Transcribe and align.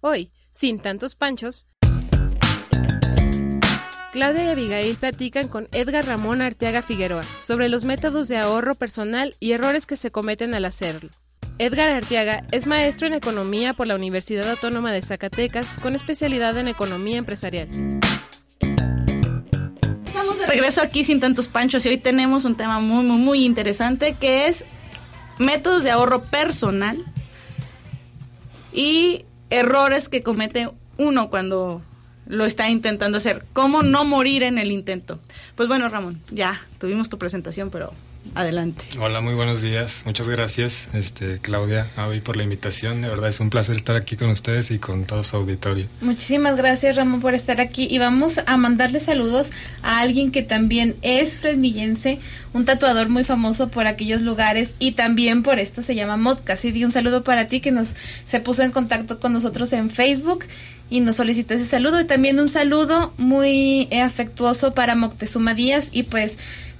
Hoy, 0.00 0.30
sin 0.52 0.78
tantos 0.78 1.16
panchos, 1.16 1.66
Claudia 4.12 4.44
y 4.44 4.48
Abigail 4.48 4.96
platican 4.96 5.48
con 5.48 5.68
Edgar 5.72 6.06
Ramón 6.06 6.40
Arteaga 6.40 6.82
Figueroa 6.82 7.24
sobre 7.40 7.68
los 7.68 7.84
métodos 7.84 8.28
de 8.28 8.38
ahorro 8.38 8.74
personal 8.76 9.34
y 9.40 9.52
errores 9.52 9.86
que 9.86 9.96
se 9.96 10.12
cometen 10.12 10.54
al 10.54 10.66
hacerlo. 10.66 11.10
Edgar 11.58 11.90
Arteaga 11.90 12.44
es 12.52 12.68
maestro 12.68 13.08
en 13.08 13.14
economía 13.14 13.74
por 13.74 13.88
la 13.88 13.96
Universidad 13.96 14.48
Autónoma 14.48 14.92
de 14.92 15.02
Zacatecas 15.02 15.78
con 15.78 15.96
especialidad 15.96 16.56
en 16.58 16.68
economía 16.68 17.16
empresarial. 17.16 17.68
Estamos 20.06 20.38
de 20.38 20.46
regreso 20.46 20.80
aquí 20.80 21.02
sin 21.02 21.18
tantos 21.18 21.48
panchos 21.48 21.84
y 21.84 21.88
hoy 21.88 21.98
tenemos 21.98 22.44
un 22.44 22.56
tema 22.56 22.78
muy, 22.78 23.04
muy, 23.04 23.18
muy 23.18 23.44
interesante 23.44 24.14
que 24.14 24.46
es 24.46 24.64
métodos 25.38 25.82
de 25.82 25.90
ahorro 25.90 26.22
personal 26.22 27.04
y 28.72 29.24
errores 29.50 30.08
que 30.08 30.22
comete 30.22 30.70
uno 30.96 31.30
cuando 31.30 31.82
lo 32.26 32.44
está 32.44 32.68
intentando 32.68 33.18
hacer. 33.18 33.44
¿Cómo 33.52 33.82
no 33.82 34.04
morir 34.04 34.42
en 34.42 34.58
el 34.58 34.70
intento? 34.70 35.18
Pues 35.54 35.68
bueno, 35.68 35.88
Ramón, 35.88 36.20
ya 36.30 36.60
tuvimos 36.78 37.08
tu 37.08 37.18
presentación, 37.18 37.70
pero 37.70 37.92
adelante. 38.34 38.84
Hola, 38.98 39.20
muy 39.20 39.34
buenos 39.34 39.62
días. 39.62 40.02
Muchas 40.04 40.28
gracias, 40.28 40.88
este, 40.92 41.38
Claudia, 41.40 41.88
Avi, 41.96 42.20
por 42.20 42.36
la 42.36 42.42
invitación. 42.42 43.02
De 43.02 43.08
verdad 43.08 43.28
es 43.28 43.40
un 43.40 43.50
placer 43.50 43.76
estar 43.76 43.96
aquí 43.96 44.16
con 44.16 44.30
ustedes 44.30 44.70
y 44.70 44.78
con 44.78 45.04
todo 45.04 45.22
su 45.24 45.36
auditorio. 45.36 45.86
Muchísimas 46.00 46.56
gracias, 46.56 46.96
Ramón, 46.96 47.20
por 47.20 47.34
estar 47.34 47.60
aquí. 47.60 47.88
Y 47.90 47.98
vamos 47.98 48.34
a 48.46 48.56
mandarle 48.56 49.00
saludos 49.00 49.50
a 49.82 50.00
alguien 50.00 50.30
que 50.30 50.42
también 50.42 50.96
es 51.02 51.38
fresnillense, 51.38 52.18
un 52.52 52.64
tatuador 52.64 53.08
muy 53.08 53.24
famoso 53.24 53.68
por 53.68 53.86
aquellos 53.86 54.22
lugares 54.22 54.74
y 54.78 54.92
también 54.92 55.42
por 55.42 55.58
esto 55.58 55.82
se 55.82 55.94
llama 55.94 56.16
Modcast. 56.16 56.64
Y 56.64 56.84
un 56.84 56.92
saludo 56.92 57.24
para 57.24 57.46
ti 57.46 57.60
que 57.60 57.70
nos 57.70 57.94
se 58.24 58.40
puso 58.40 58.62
en 58.62 58.72
contacto 58.72 59.20
con 59.20 59.32
nosotros 59.32 59.72
en 59.72 59.90
Facebook 59.90 60.44
y 60.90 61.00
nos 61.00 61.16
solicitó 61.16 61.54
ese 61.54 61.66
saludo. 61.66 62.00
Y 62.00 62.04
también 62.04 62.38
un 62.40 62.48
saludo 62.48 63.12
muy 63.16 63.88
eh, 63.90 64.00
afectuoso 64.00 64.74
para 64.74 64.94
Moctezuma 64.94 65.54
Díaz. 65.54 65.88
Y 65.92 66.04
pues 66.04 66.36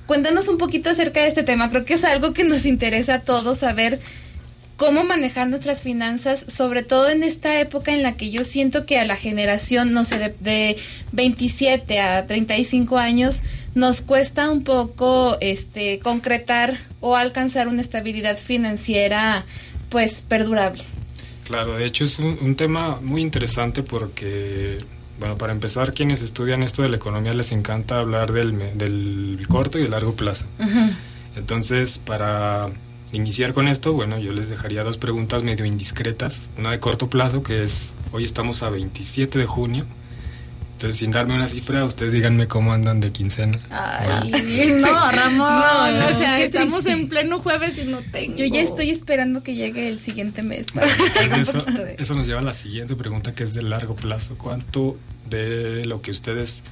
cuéntanos 0.09 0.49
un 0.49 0.57
poquito 0.57 0.89
acerca 0.89 1.21
de 1.21 1.29
este 1.29 1.43
tema. 1.43 1.69
Creo 1.69 1.85
que 1.85 1.95
es 1.95 2.03
algo 2.03 2.33
que 2.33 2.43
nos 2.43 2.65
interesa 2.65 3.15
a 3.15 3.21
todos 3.21 3.59
saber 3.59 4.01
cómo 4.79 5.05
manejar 5.05 5.49
nuestras 5.49 5.83
finanzas, 5.83 6.47
sobre 6.49 6.83
todo 6.83 7.11
en 7.11 7.23
esta 7.23 7.61
época 7.61 7.93
en 7.93 8.03
la 8.03 8.17
que 8.17 8.31
yo 8.31 8.43
siento 8.43 8.87
que 8.87 8.99
a 8.99 9.05
la 9.05 9.17
generación, 9.17 9.93
no 9.93 10.05
sé, 10.05 10.19
de, 10.19 10.35
de 10.41 10.79
27 11.13 12.01
a 12.01 12.27
35 12.27 12.97
años, 12.97 13.43
nos 13.75 14.01
cuesta 14.01 14.51
un 14.51 14.65
poco 14.65 15.37
este 15.43 15.99
concretar 15.99 16.79
o 17.01 17.15
alcanzar 17.15 17.69
una 17.69 17.83
estabilidad 17.83 18.39
financiera 18.39 19.45
pues 19.91 20.23
perdurable. 20.23 20.83
Claro, 21.45 21.77
de 21.77 21.85
hecho 21.85 22.05
es 22.05 22.19
un, 22.19 22.39
un 22.41 22.57
tema 22.57 22.99
muy 23.03 23.21
interesante 23.21 23.83
porque 23.83 24.79
bueno, 25.19 25.37
para 25.37 25.53
empezar, 25.53 25.95
quienes 25.95 26.23
estudian 26.23 26.63
esto 26.63 26.83
de 26.83 26.89
la 26.89 26.97
economía 26.97 27.35
les 27.35 27.53
encanta 27.53 28.01
hablar 28.01 28.33
del, 28.33 28.79
del 28.79 29.47
corto 29.49 29.79
y 29.79 29.83
el 29.83 29.91
largo 29.91 30.15
plazo. 30.15 30.47
Entonces, 31.37 31.99
para 31.99 32.67
iniciar 33.13 33.53
con 33.53 33.69
esto, 33.69 33.93
bueno, 33.93 34.19
yo 34.19 34.33
les 34.33 34.49
dejaría 34.49 34.85
dos 34.85 34.97
preguntas 34.97 35.43
medio 35.43 35.65
indiscretas. 35.65 36.43
Una 36.59 36.71
de 36.71 36.81
corto 36.81 37.09
plazo, 37.09 37.43
que 37.43 37.63
es, 37.63 37.95
hoy 38.13 38.25
estamos 38.25 38.63
a 38.63 38.71
27 38.71 39.39
de 39.39 39.47
junio. 39.47 39.87
Entonces, 40.79 41.01
sin 41.01 41.11
darme 41.11 41.35
una 41.35 41.49
cifra, 41.49 41.85
ustedes 41.85 42.13
díganme 42.13 42.47
cómo 42.47 42.73
andan 42.73 43.01
de 43.01 43.11
quincena. 43.11 43.59
Ay, 43.69 44.31
no, 44.81 45.11
Ramón. 45.11 45.61
No, 45.99 46.07
o 46.07 46.17
sea, 46.17 46.41
estamos 46.41 46.87
en 46.87 47.09
pleno 47.09 47.41
jueves 47.41 47.79
y 47.79 47.85
no 47.85 47.99
tengo. 48.13 48.37
Yo 48.37 48.45
ya 48.45 48.61
estoy 48.61 48.91
esperando 48.91 49.43
que 49.43 49.57
llegue 49.57 49.89
el 49.89 49.99
siguiente 49.99 50.45
mes. 50.45 50.67
Para 50.71 50.87
que 50.87 51.41
eso, 51.41 51.59
de... 51.63 51.97
eso 51.99 52.15
nos 52.15 52.29
lleva 52.29 52.39
a 52.39 52.45
la 52.45 52.53
siguiente 52.53 52.95
pregunta, 52.95 53.33
que 53.33 53.43
es 53.43 53.55
de 53.55 53.63
largo 53.63 53.97
plazo. 53.97 54.39
¿Cuánto 54.39 54.97
de 55.29 55.85
lo 55.85 56.01
que 56.01 56.13
ustedes 56.13 56.63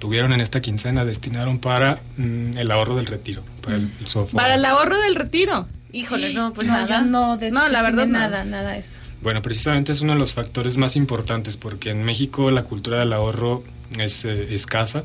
tuvieron 0.00 0.32
en 0.32 0.40
esta 0.40 0.60
quincena 0.60 1.04
destinaron 1.04 1.60
para 1.60 2.00
mm, 2.16 2.58
el 2.58 2.68
ahorro 2.68 2.96
del 2.96 3.06
retiro, 3.06 3.44
para 3.60 3.76
el, 3.76 3.92
el 4.00 4.08
software. 4.08 4.42
Para 4.42 4.54
el 4.56 4.64
ahorro 4.64 4.98
del 4.98 5.14
retiro. 5.14 5.68
Híjole, 5.92 6.34
no, 6.34 6.52
pues 6.52 6.66
no, 6.66 6.72
nada. 6.72 7.02
No, 7.02 7.36
de, 7.36 7.52
no, 7.52 7.68
la 7.68 7.80
verdad 7.82 8.08
nada, 8.08 8.44
nada 8.44 8.76
eso. 8.76 8.98
Bueno, 9.22 9.40
precisamente 9.40 9.92
es 9.92 10.00
uno 10.00 10.14
de 10.14 10.18
los 10.18 10.32
factores 10.32 10.76
más 10.76 10.96
importantes 10.96 11.56
porque 11.56 11.90
en 11.90 12.02
México 12.02 12.50
la 12.50 12.64
cultura 12.64 12.98
del 12.98 13.12
ahorro 13.12 13.62
es 13.98 14.24
eh, 14.24 14.52
escasa, 14.52 15.04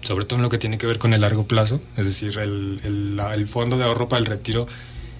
sobre 0.00 0.24
todo 0.24 0.36
en 0.36 0.42
lo 0.42 0.48
que 0.48 0.58
tiene 0.58 0.78
que 0.78 0.86
ver 0.86 0.98
con 0.98 1.12
el 1.12 1.22
largo 1.22 1.44
plazo, 1.46 1.80
es 1.96 2.06
decir, 2.06 2.38
el, 2.38 2.80
el, 2.84 3.48
fondo 3.48 3.76
de 3.76 3.84
ahorro 3.84 4.08
para 4.08 4.20
el 4.20 4.26
retiro 4.26 4.66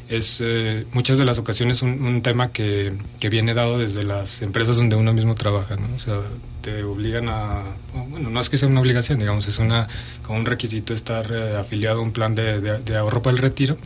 es 0.09 0.43
eh, 0.45 0.85
muchas 0.93 1.19
de 1.19 1.25
las 1.25 1.39
ocasiones 1.39 1.83
un, 1.83 2.05
un 2.05 2.23
tema 2.23 2.53
que, 2.53 2.93
viene 3.31 3.55
dado 3.55 3.79
desde 3.79 4.03
las 4.03 4.43
empresas 4.43 4.77
donde 4.77 4.95
uno 4.95 5.13
mismo 5.13 5.35
trabaja, 5.35 5.77
¿no? 5.77 5.95
O 5.97 5.99
sea, 5.99 6.21
te 6.61 6.85
obligan 6.85 7.29
a, 7.29 7.63
bueno, 8.09 8.31
no 8.31 8.41
es 8.41 8.51
que 8.51 8.59
sea 8.59 8.69
una 8.69 8.81
obligación, 8.81 9.19
digamos, 9.19 9.49
es 9.49 9.59
una 9.59 9.89
como 10.23 10.39
un 10.39 10.47
requisito 10.47 10.95
estar 10.95 11.33
eh, 11.33 11.57
afiliado 11.57 12.01
a 12.01 12.03
un 12.03 12.13
plan 12.13 12.35
de, 12.35 12.61
de, 12.61 12.97
ahorro 12.97 13.23
para 13.23 13.35
el 13.35 13.43
retiro. 13.43 13.79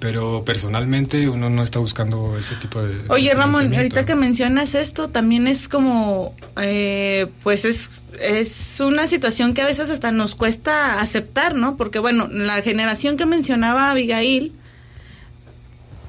Pero 0.00 0.44
personalmente 0.46 1.28
uno 1.28 1.50
no 1.50 1.62
está 1.62 1.78
buscando 1.78 2.36
ese 2.38 2.54
tipo 2.56 2.80
de... 2.80 3.02
Oye 3.08 3.34
Ramón, 3.34 3.74
ahorita 3.74 4.06
que 4.06 4.14
mencionas 4.14 4.74
esto, 4.74 5.10
también 5.10 5.46
es 5.46 5.68
como, 5.68 6.34
eh, 6.56 7.26
pues 7.42 7.66
es, 7.66 8.02
es 8.18 8.80
una 8.80 9.06
situación 9.06 9.52
que 9.52 9.60
a 9.60 9.66
veces 9.66 9.90
hasta 9.90 10.10
nos 10.10 10.34
cuesta 10.34 11.00
aceptar, 11.00 11.54
¿no? 11.54 11.76
Porque 11.76 11.98
bueno, 11.98 12.28
la 12.32 12.62
generación 12.62 13.18
que 13.18 13.26
mencionaba 13.26 13.90
Abigail, 13.90 14.54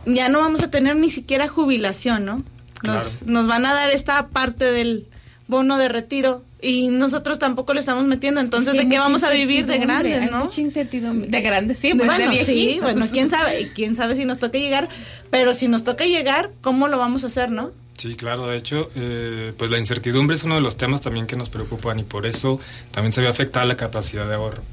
ya 0.06 0.30
no 0.30 0.40
vamos 0.40 0.64
a 0.64 0.72
tener 0.72 0.96
ni 0.96 1.10
siquiera 1.10 1.50
jubilación, 1.50 2.24
¿no? 2.24 2.44
Nos, 2.84 3.18
claro. 3.18 3.34
nos 3.34 3.48
van 3.48 3.66
a 3.66 3.74
dar 3.74 3.92
esta 3.92 4.28
parte 4.28 4.72
del 4.72 5.06
bono 5.52 5.78
de 5.78 5.88
retiro 5.90 6.44
y 6.60 6.88
nosotros 6.88 7.38
tampoco 7.38 7.74
le 7.76 7.80
estamos 7.82 8.06
metiendo, 8.06 8.42
entonces 8.42 8.72
Sí, 8.74 8.80
¿de 8.80 8.90
qué 8.90 8.98
vamos 8.98 9.24
a 9.24 9.30
vivir 9.30 9.68
de 9.68 9.78
grandes, 9.78 10.22
hay 10.22 10.30
no? 10.30 10.46
mucha 10.46 10.62
incertidumbre. 10.62 11.30
De 11.30 11.42
grandes, 11.42 11.78
sí, 11.78 11.94
pues 11.94 12.08
bueno, 12.08 12.32
de 12.32 12.44
sí, 12.46 12.80
bueno, 12.82 13.08
quién 13.12 13.30
sabe, 13.30 13.72
quién 13.76 13.96
sabe 13.96 14.16
si 14.16 14.26
nos 14.26 14.40
toca 14.40 14.58
llegar, 14.58 14.90
pero 15.30 15.54
si 15.54 15.68
nos 15.68 15.84
toca 15.84 16.06
llegar, 16.06 16.50
¿cómo 16.62 16.88
lo 16.88 16.98
vamos 16.98 17.24
a 17.24 17.28
hacer, 17.28 17.52
no? 17.52 17.72
Sí, 17.98 18.16
claro, 18.16 18.48
de 18.48 18.58
hecho, 18.58 18.90
eh, 18.96 19.54
pues 19.58 19.70
la 19.70 19.78
incertidumbre 19.78 20.36
es 20.36 20.44
uno 20.44 20.56
de 20.56 20.62
los 20.62 20.78
temas 20.78 21.02
también 21.02 21.28
que 21.28 21.36
nos 21.36 21.50
preocupan 21.50 22.00
y 22.00 22.04
por 22.04 22.26
eso 22.26 22.60
también 22.90 23.12
se 23.12 23.22
ve 23.22 23.28
afectada 23.28 23.66
la 23.68 23.78
capacidad 23.78 24.28
de 24.28 24.34
ahorro. 24.34 24.64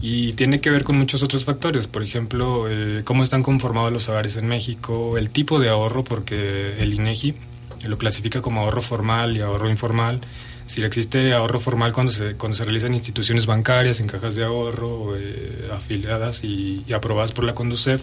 Y 0.00 0.32
tiene 0.34 0.60
que 0.60 0.70
ver 0.70 0.82
con 0.84 0.98
muchos 0.98 1.22
otros 1.22 1.44
factores, 1.44 1.86
por 1.86 2.02
ejemplo, 2.02 2.66
eh, 2.68 3.02
cómo 3.04 3.22
están 3.24 3.42
conformados 3.42 3.92
los 3.92 4.08
hogares 4.08 4.36
en 4.36 4.46
México, 4.48 5.16
el 5.16 5.30
tipo 5.30 5.60
de 5.60 5.70
ahorro, 5.70 6.02
porque 6.04 6.76
el 6.80 6.92
INEGI 6.94 7.34
lo 7.88 7.98
clasifica 7.98 8.40
como 8.40 8.60
ahorro 8.60 8.82
formal 8.82 9.36
y 9.36 9.40
ahorro 9.40 9.68
informal. 9.70 10.20
Si 10.66 10.82
existe 10.82 11.32
ahorro 11.32 11.60
formal 11.60 11.92
cuando 11.92 12.12
se, 12.12 12.34
cuando 12.34 12.56
se 12.56 12.64
realiza 12.64 12.86
instituciones 12.86 13.46
bancarias, 13.46 14.00
en 14.00 14.06
cajas 14.06 14.36
de 14.36 14.44
ahorro, 14.44 15.16
eh, 15.16 15.68
afiliadas 15.72 16.44
y, 16.44 16.84
y, 16.86 16.92
aprobadas 16.92 17.32
por 17.32 17.44
la 17.44 17.54
Conducef. 17.54 18.02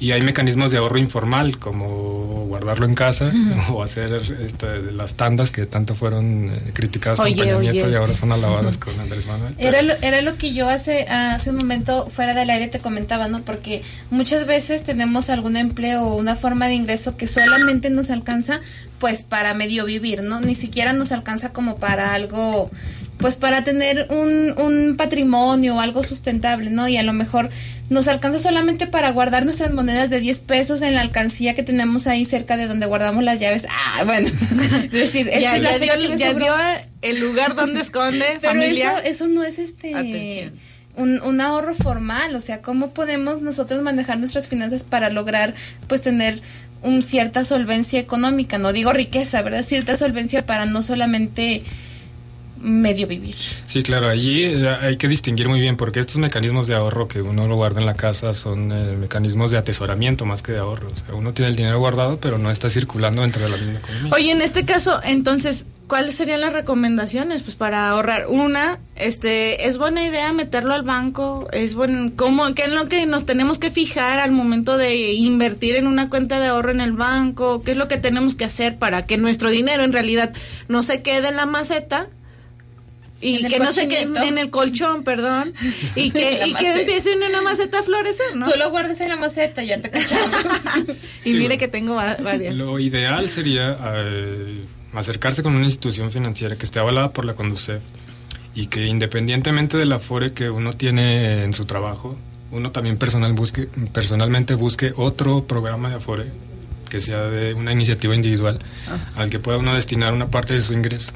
Y 0.00 0.12
hay 0.12 0.22
mecanismos 0.22 0.70
de 0.70 0.78
ahorro 0.78 0.98
informal, 0.98 1.58
como 1.58 2.46
guardarlo 2.48 2.86
en 2.86 2.94
casa 2.94 3.26
uh 3.26 3.28
-huh. 3.32 3.74
o 3.74 3.82
hacer 3.82 4.22
este, 4.44 4.92
las 4.92 5.14
tandas 5.14 5.50
que 5.50 5.66
tanto 5.66 5.94
fueron 5.94 6.50
eh, 6.50 6.70
criticadas 6.72 7.20
oye, 7.20 7.34
con 7.34 7.44
Peña 7.44 7.56
oye. 7.56 7.72
Nieto 7.72 7.90
y 7.90 7.94
ahora 7.94 8.14
son 8.14 8.32
alabadas 8.32 8.76
uh 8.76 8.80
-huh. 8.80 8.84
con 8.84 9.00
Andrés 9.00 9.26
Manuel. 9.26 9.54
Era 9.58 9.82
lo, 9.82 9.94
era 10.00 10.22
lo 10.22 10.36
que 10.36 10.54
yo 10.54 10.68
hace, 10.68 11.06
hace 11.08 11.50
un 11.50 11.56
momento 11.56 12.08
fuera 12.10 12.34
del 12.34 12.50
aire 12.50 12.68
te 12.68 12.78
comentaba, 12.80 13.28
¿no? 13.28 13.42
Porque 13.42 13.82
muchas 14.10 14.46
veces 14.46 14.82
tenemos 14.82 15.30
algún 15.30 15.56
empleo 15.56 16.02
o 16.04 16.16
una 16.16 16.36
forma 16.36 16.66
de 16.68 16.74
ingreso 16.74 17.16
que 17.16 17.26
solamente 17.26 17.90
nos 17.90 18.10
alcanza 18.10 18.60
pues 18.98 19.22
para 19.22 19.54
medio 19.54 19.84
vivir, 19.84 20.22
¿no? 20.22 20.40
Ni 20.40 20.54
siquiera 20.54 20.92
nos 20.92 21.12
alcanza 21.12 21.52
como 21.52 21.76
para 21.76 22.14
algo 22.14 22.70
pues 23.18 23.36
para 23.36 23.64
tener 23.64 24.06
un, 24.10 24.54
un 24.58 24.96
patrimonio 24.96 25.76
o 25.76 25.80
algo 25.80 26.02
sustentable, 26.02 26.70
¿no? 26.70 26.88
Y 26.88 26.96
a 26.96 27.02
lo 27.02 27.12
mejor 27.12 27.50
nos 27.90 28.06
alcanza 28.06 28.38
solamente 28.38 28.86
para 28.86 29.10
guardar 29.10 29.44
nuestras 29.44 29.72
monedas 29.72 30.10
de 30.10 30.20
10 30.20 30.40
pesos 30.40 30.82
en 30.82 30.94
la 30.94 31.00
alcancía 31.00 31.54
que 31.54 31.62
tenemos 31.62 32.06
ahí 32.06 32.24
cerca 32.24 32.56
de 32.56 32.66
donde 32.66 32.86
guardamos 32.86 33.24
las 33.24 33.40
llaves. 33.40 33.66
Ah, 33.68 34.04
bueno. 34.04 34.28
es 34.28 34.90
decir, 34.90 35.26
ya, 35.30 35.56
es 35.56 35.62
ya, 35.62 35.78
dio, 35.78 36.16
ya 36.16 36.34
dio, 36.34 36.54
el 37.02 37.20
lugar 37.20 37.54
donde 37.54 37.80
esconde 37.80 38.24
Pero 38.40 38.52
familia. 38.52 38.98
Eso, 38.98 39.24
eso 39.24 39.28
no 39.28 39.42
es 39.42 39.58
este 39.58 39.94
Atención. 39.94 40.54
un, 40.96 41.20
un, 41.22 41.40
ahorro 41.40 41.74
formal, 41.74 42.34
o 42.34 42.40
sea, 42.40 42.62
cómo 42.62 42.90
podemos 42.90 43.40
nosotros 43.42 43.82
manejar 43.82 44.18
nuestras 44.18 44.48
finanzas 44.48 44.84
para 44.84 45.10
lograr 45.10 45.54
pues 45.88 46.02
tener 46.02 46.40
un 46.82 47.02
cierta 47.02 47.44
solvencia 47.44 47.98
económica, 47.98 48.58
no 48.58 48.72
digo 48.72 48.92
riqueza, 48.92 49.42
¿verdad? 49.42 49.64
Cierta 49.64 49.96
solvencia 49.96 50.46
para 50.46 50.66
no 50.66 50.82
solamente 50.82 51.62
medio 52.60 53.06
vivir. 53.06 53.36
Sí, 53.66 53.82
claro, 53.82 54.08
allí 54.08 54.44
eh, 54.44 54.68
hay 54.80 54.96
que 54.96 55.08
distinguir 55.08 55.48
muy 55.48 55.60
bien 55.60 55.76
porque 55.76 56.00
estos 56.00 56.16
mecanismos 56.16 56.66
de 56.66 56.74
ahorro 56.74 57.08
que 57.08 57.22
uno 57.22 57.46
lo 57.46 57.56
guarda 57.56 57.80
en 57.80 57.86
la 57.86 57.94
casa 57.94 58.34
son 58.34 58.72
eh, 58.72 58.96
mecanismos 58.96 59.50
de 59.50 59.58
atesoramiento 59.58 60.24
más 60.24 60.42
que 60.42 60.52
de 60.52 60.58
ahorro. 60.58 60.90
O 60.90 60.96
sea, 60.96 61.14
uno 61.14 61.32
tiene 61.32 61.50
el 61.50 61.56
dinero 61.56 61.78
guardado, 61.78 62.18
pero 62.20 62.38
no 62.38 62.50
está 62.50 62.70
circulando 62.70 63.22
dentro 63.22 63.42
de 63.42 63.50
la 63.50 63.56
misma 63.56 63.78
economía. 63.78 64.12
Oye, 64.14 64.30
en 64.30 64.42
este 64.42 64.64
caso, 64.64 65.00
entonces, 65.04 65.66
¿cuáles 65.86 66.14
serían 66.14 66.40
las 66.40 66.52
recomendaciones 66.52 67.42
pues 67.42 67.56
para 67.56 67.88
ahorrar? 67.90 68.26
Una, 68.28 68.78
este, 68.96 69.66
es 69.66 69.78
buena 69.78 70.04
idea 70.04 70.32
meterlo 70.32 70.74
al 70.74 70.82
banco, 70.82 71.48
es 71.52 71.74
buen 71.74 72.10
cómo 72.10 72.54
qué 72.54 72.62
es 72.62 72.72
lo 72.72 72.88
que 72.88 73.06
nos 73.06 73.26
tenemos 73.26 73.58
que 73.58 73.70
fijar 73.70 74.18
al 74.18 74.32
momento 74.32 74.76
de 74.76 75.12
invertir 75.12 75.76
en 75.76 75.86
una 75.86 76.10
cuenta 76.10 76.40
de 76.40 76.48
ahorro 76.48 76.70
en 76.70 76.80
el 76.80 76.92
banco, 76.92 77.60
qué 77.62 77.72
es 77.72 77.76
lo 77.76 77.88
que 77.88 77.96
tenemos 77.96 78.34
que 78.34 78.44
hacer 78.44 78.78
para 78.78 79.02
que 79.02 79.16
nuestro 79.16 79.50
dinero 79.50 79.82
en 79.84 79.92
realidad 79.92 80.32
no 80.68 80.82
se 80.82 81.02
quede 81.02 81.28
en 81.28 81.36
la 81.36 81.46
maceta 81.46 82.08
y 83.20 83.46
que 83.48 83.58
no 83.58 83.72
se 83.72 83.88
quede 83.88 84.28
en 84.28 84.38
el 84.38 84.50
colchón, 84.50 85.02
perdón, 85.02 85.52
y 85.96 86.10
que, 86.10 86.40
y 86.46 86.54
que 86.54 86.80
empiece 86.80 87.12
en 87.12 87.22
una 87.22 87.42
maceta 87.42 87.80
a 87.80 87.82
florecer, 87.82 88.36
¿no? 88.36 88.48
Tú 88.48 88.58
lo 88.58 88.70
guardes 88.70 89.00
en 89.00 89.08
la 89.08 89.16
maceta, 89.16 89.62
ya 89.64 89.80
te 89.80 89.90
cachamos. 89.90 90.36
y 91.24 91.32
mire 91.34 91.58
que 91.58 91.68
tengo 91.68 91.94
varias. 91.94 92.54
Lo 92.54 92.78
ideal 92.78 93.28
sería 93.28 93.76
eh, 93.96 94.64
acercarse 94.94 95.42
con 95.42 95.56
una 95.56 95.64
institución 95.64 96.12
financiera 96.12 96.56
que 96.56 96.64
esté 96.64 96.78
avalada 96.78 97.12
por 97.12 97.24
la 97.24 97.34
Conducef 97.34 97.82
y 98.54 98.66
que 98.66 98.86
independientemente 98.86 99.76
del 99.76 99.92
afore 99.92 100.30
que 100.30 100.50
uno 100.50 100.72
tiene 100.72 101.42
en 101.42 101.52
su 101.52 101.64
trabajo, 101.64 102.16
uno 102.50 102.70
también 102.70 102.98
personal 102.98 103.32
busque, 103.32 103.68
personalmente 103.92 104.54
busque 104.54 104.92
otro 104.96 105.44
programa 105.44 105.90
de 105.90 105.96
afore 105.96 106.26
que 106.88 107.02
sea 107.02 107.24
de 107.24 107.52
una 107.52 107.72
iniciativa 107.72 108.14
individual 108.14 108.58
ah. 108.88 109.20
al 109.20 109.28
que 109.28 109.38
pueda 109.38 109.58
uno 109.58 109.74
destinar 109.74 110.14
una 110.14 110.30
parte 110.30 110.54
de 110.54 110.62
su 110.62 110.72
ingreso 110.72 111.12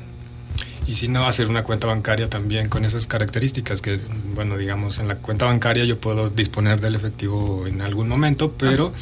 y 0.87 0.95
si 0.95 1.09
no, 1.09 1.27
hacer 1.27 1.49
una 1.49 1.63
cuenta 1.63 1.87
bancaria 1.87 2.29
también 2.29 2.69
con 2.69 2.85
esas 2.85 3.07
características 3.07 3.81
que, 3.81 4.01
bueno, 4.35 4.57
digamos, 4.57 4.99
en 4.99 5.09
la 5.09 5.17
cuenta 5.17 5.47
bancaria 5.47 5.85
yo 5.85 5.99
puedo 5.99 6.31
disponer 6.31 6.81
del 6.81 6.95
efectivo 6.95 7.67
en 7.67 7.81
algún 7.81 8.09
momento, 8.09 8.53
pero 8.53 8.93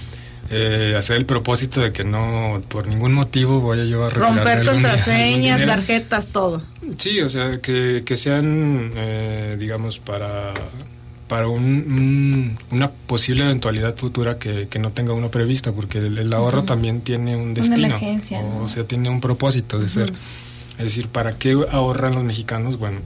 eh, 0.50 0.94
hacer 0.99 1.17
el 1.17 1.27
propósito 1.27 1.81
de 1.81 1.93
que 1.93 2.05
no, 2.05 2.62
por 2.69 2.87
ningún 2.87 3.12
motivo 3.12 3.61
voy 3.61 3.81
a 3.81 3.85
yo 3.85 4.05
a 4.05 4.11
Romper 4.11 4.65
contraseñas, 4.65 5.65
tarjetas, 5.65 6.27
todo. 6.27 6.62
Sí, 6.99 7.21
o 7.21 7.29
sea, 7.29 7.61
que, 7.61 8.03
que 8.05 8.17
sean, 8.17 8.91
eh, 8.94 9.56
digamos, 9.59 9.99
para 9.99 10.53
para 11.31 11.47
un, 11.47 12.56
una 12.73 12.91
posible 12.91 13.44
eventualidad 13.44 13.94
futura 13.94 14.37
que, 14.37 14.67
que, 14.67 14.81
no 14.81 14.91
tenga 14.91 15.12
uno 15.12 15.31
prevista, 15.31 15.71
porque 15.71 15.99
el, 15.99 16.32
ahorro 16.32 16.65
también 16.65 17.03
tiene 17.03 17.37
un 17.37 17.55
destino, 17.55 17.97
o, 18.61 18.67
sea, 18.67 18.82
tiene 18.82 19.09
un 19.09 19.21
propósito 19.21 19.79
de 19.79 19.88
ser. 19.88 20.12
Es 20.81 20.87
decir, 20.87 21.09
¿para 21.09 21.32
qué 21.32 21.53
ahorran 21.71 22.15
los 22.15 22.25
mexicanos? 22.25 22.79
Bueno, 22.79 23.00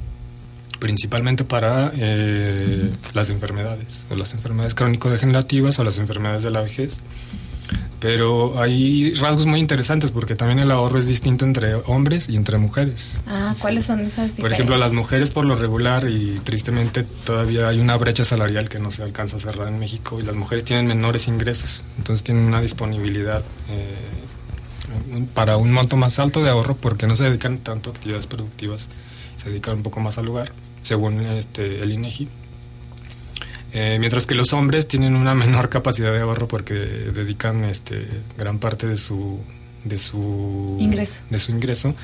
principalmente 0.79 1.43
para 1.43 1.91
eh, 1.97 2.88
las 3.15 3.31
enfermedades, 3.31 4.05
o 4.11 4.15
las 4.15 4.32
enfermedades 4.32 4.75
crónico-degenerativas 4.75 5.79
o 5.81 5.85
las 5.85 5.99
enfermedades 5.99 6.44
de 6.44 6.53
la 6.53 6.61
vejez. 6.61 6.99
Pero 7.99 8.61
hay 8.61 9.15
rasgos 9.15 9.47
muy 9.47 9.59
interesantes 9.59 10.12
porque 10.12 10.37
también 10.37 10.61
el 10.61 10.71
ahorro 10.71 11.00
es 11.00 11.06
distinto 11.09 11.44
entre 11.47 11.75
hombres 11.75 12.29
y 12.29 12.37
entre 12.37 12.59
mujeres. 12.59 13.19
Ah, 13.26 13.55
¿cuáles 13.59 13.87
son 13.87 14.00
esas 14.00 14.37
diferencias? 14.37 14.43
Por 14.43 14.53
ejemplo, 14.53 14.76
las 14.76 14.93
mujeres 14.93 15.31
por 15.31 15.47
lo 15.47 15.56
regular 15.56 16.09
y 16.09 16.38
tristemente 16.44 17.03
todavía 17.25 17.67
hay 17.67 17.81
una 17.81 17.97
brecha 17.97 18.23
salarial 18.23 18.69
que 18.69 18.79
no 18.79 18.93
se 18.93 19.03
alcanza 19.03 19.38
a 19.38 19.41
cerrar 19.41 19.67
en 19.67 19.81
México 19.81 20.21
y 20.21 20.23
las 20.23 20.37
mujeres 20.37 20.65
tienen 20.65 20.87
menores 20.87 21.26
ingresos, 21.26 21.82
entonces 21.97 22.23
tienen 22.23 22.44
una 22.44 22.61
disponibilidad 22.61 23.43
eh, 23.71 23.97
para 25.35 25.56
un 25.56 25.73
monto 25.73 25.96
más 25.96 26.19
alto 26.19 26.43
de 26.43 26.50
ahorro 26.50 26.76
porque 26.76 27.06
no 27.06 27.17
se 27.17 27.25
dedican 27.25 27.58
tanto 27.58 27.91
a 27.91 27.93
actividades 27.93 28.26
productivas, 28.26 28.88
se 29.37 29.50
dedican 29.50 29.76
un 29.76 29.82
poco 29.82 30.00
más 30.00 30.19
al 30.19 30.26
lugar, 30.26 30.52
según 30.82 31.20
este, 31.20 31.82
el 31.82 31.93
INEGI. 31.93 32.29
Eh, 33.73 33.96
mientras 33.99 34.26
que 34.26 34.37
los 34.37 34.52
hombres 34.52 34.87
tienen 34.87 35.17
una 35.17 35.35
menor 35.35 35.69
capacidad 35.69 36.12
de 36.12 36.20
ahorro 36.20 36.46
porque 36.46 36.75
dedican 36.75 37.64
este, 37.64 38.06
gran 38.38 38.61
parte 38.61 38.87
de 38.87 38.96
su, 38.96 39.41
de 39.85 39.99
su 39.99 40.76
ingreso, 40.79 41.23
de 41.29 41.38
su 41.40 41.50
ingreso 41.50 41.94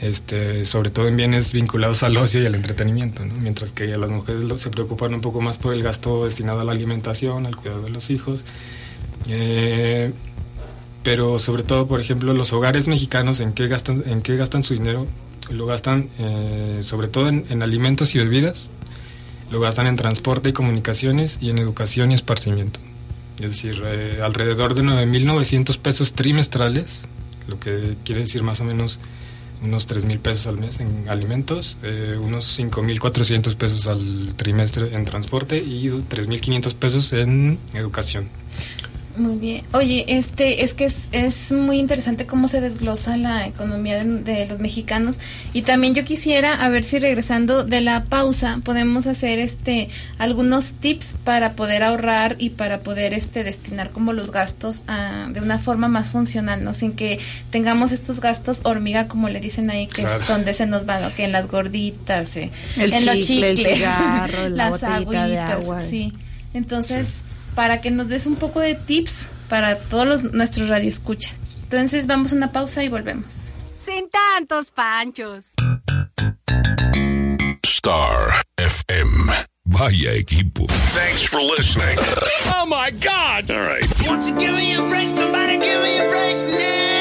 este, 0.00 0.64
sobre 0.64 0.90
todo 0.90 1.08
en 1.08 1.16
bienes 1.16 1.52
vinculados 1.52 2.02
al 2.02 2.16
ocio 2.16 2.42
y 2.42 2.46
al 2.46 2.54
entretenimiento, 2.54 3.24
mientras 3.24 3.72
que 3.72 3.86
las 3.96 4.10
mujeres 4.10 4.44
se 4.60 4.70
preocupan 4.70 5.14
un 5.14 5.20
poco 5.20 5.40
más 5.40 5.58
por 5.58 5.72
el 5.72 5.82
gasto 5.82 6.24
destinado 6.24 6.60
a 6.60 6.64
la 6.64 6.72
alimentación, 6.72 7.46
al 7.46 7.56
cuidado 7.56 7.82
de 7.82 7.90
los 7.90 8.10
hijos. 8.10 8.44
Eh, 9.28 10.12
pero 11.04 11.38
sobre 11.38 11.62
todo, 11.62 11.86
por 11.86 12.00
ejemplo, 12.00 12.32
los 12.32 12.52
hogares 12.54 12.88
mexicanos, 12.88 13.38
¿en 13.40 13.52
qué 13.52 13.68
gastan, 13.68 14.02
en 14.06 14.22
qué 14.22 14.36
gastan 14.36 14.64
su 14.64 14.72
dinero? 14.72 15.06
Lo 15.50 15.66
gastan 15.66 16.08
eh, 16.18 16.80
sobre 16.82 17.08
todo 17.08 17.28
en, 17.28 17.62
alimentos 17.62 18.14
y 18.14 18.18
bebidas, 18.18 18.70
lo 19.50 19.60
gastan 19.60 19.86
en 19.86 19.96
transporte 19.96 20.48
y 20.48 20.52
comunicaciones 20.54 21.38
y 21.42 21.50
en 21.50 21.58
educación 21.58 22.10
y 22.10 22.14
esparcimiento. 22.14 22.80
Es 23.36 23.50
decir, 23.50 23.82
eh, 23.84 24.20
alrededor 24.24 24.74
de 24.74 24.82
9.900 24.82 25.76
pesos 25.76 26.14
trimestrales, 26.14 27.02
lo 27.48 27.60
que 27.60 27.96
quiere 28.02 28.22
decir 28.22 28.42
más 28.42 28.62
o 28.62 28.64
menos 28.64 28.98
unos 29.62 29.86
3.000 29.86 30.18
pesos 30.20 30.46
al 30.46 30.56
mes 30.56 30.80
en 30.80 31.10
alimentos, 31.10 31.76
eh, 31.82 32.18
unos 32.18 32.58
5.400 32.58 33.54
pesos 33.56 33.88
al 33.88 34.34
trimestre 34.36 34.94
en 34.94 35.04
transporte 35.04 35.58
y 35.58 35.88
3.500 35.88 36.74
pesos 36.74 37.12
en 37.12 37.58
educación. 37.74 38.30
Muy 39.16 39.36
bien. 39.36 39.64
Oye, 39.72 40.04
este, 40.08 40.64
es 40.64 40.74
que 40.74 40.86
es, 40.86 41.06
es 41.12 41.52
muy 41.52 41.78
interesante 41.78 42.26
cómo 42.26 42.48
se 42.48 42.60
desglosa 42.60 43.16
la 43.16 43.46
economía 43.46 44.02
de, 44.02 44.46
los 44.48 44.58
mexicanos 44.58 45.20
y 45.52 45.62
también 45.62 45.94
yo 45.94 46.04
quisiera 46.04 46.52
a 46.52 46.68
ver 46.68 46.84
si 46.84 46.98
regresando 46.98 47.64
de 47.64 47.80
la 47.80 48.04
pausa 48.04 48.60
podemos 48.64 49.06
hacer 49.06 49.38
este 49.38 49.88
algunos 50.18 50.72
tips 50.74 51.14
para 51.22 51.54
poder 51.54 51.84
ahorrar 51.84 52.34
y 52.38 52.50
para 52.50 52.80
poder 52.80 53.14
este 53.14 53.44
destinar 53.44 53.90
como 53.90 54.12
los 54.12 54.32
gastos 54.32 54.82
a, 54.88 55.28
de 55.30 55.40
una 55.40 55.58
forma 55.58 55.86
más 55.86 56.10
funcional, 56.10 56.64
no 56.64 56.74
sin 56.74 56.92
que 56.92 57.20
tengamos 57.50 57.92
estos 57.92 58.20
gastos 58.20 58.60
hormiga 58.64 59.06
como 59.06 59.28
le 59.28 59.40
dicen 59.40 59.70
ahí 59.70 59.86
que 59.86 60.02
es 60.02 60.26
donde 60.26 60.54
se 60.54 60.66
nos 60.66 60.88
va, 60.88 60.98
¿no? 60.98 61.14
que 61.14 61.24
en 61.24 61.32
las 61.32 61.46
gorditas, 61.46 62.36
eh, 62.36 62.50
en 62.76 63.06
los 63.06 63.18
chicles, 63.24 63.80
las 64.50 64.82
aguitas, 64.82 65.64
sí. 65.88 66.12
Entonces 66.52 67.20
para 67.54 67.80
que 67.80 67.90
nos 67.90 68.08
des 68.08 68.26
un 68.26 68.36
poco 68.36 68.60
de 68.60 68.74
tips 68.74 69.26
para 69.48 69.78
todos 69.78 70.06
los, 70.06 70.22
nuestros 70.32 70.68
radioescuchas. 70.68 71.38
Entonces 71.62 72.06
vamos 72.06 72.32
a 72.32 72.36
una 72.36 72.52
pausa 72.52 72.82
y 72.84 72.88
volvemos. 72.88 73.54
Sin 73.78 74.08
tantos 74.08 74.70
panchos. 74.70 75.54
Star 77.62 78.42
FM. 78.56 79.32
Vaya 79.66 80.12
equipo. 80.12 80.66
Thanks 80.94 81.24
for 81.24 81.40
listening. 81.40 81.98
Oh 82.54 82.66
my 82.66 82.90
God! 82.90 83.50
All 83.50 83.66
right. 83.66 83.86
Won't 84.06 84.26
you 84.28 84.34
give 84.38 84.54
me 84.54 84.74
a 84.74 84.82
break? 84.88 85.08
Somebody 85.08 85.58
give 85.58 85.82
me 85.82 85.98
a 85.98 86.08
break 86.08 86.36
now. 86.48 86.94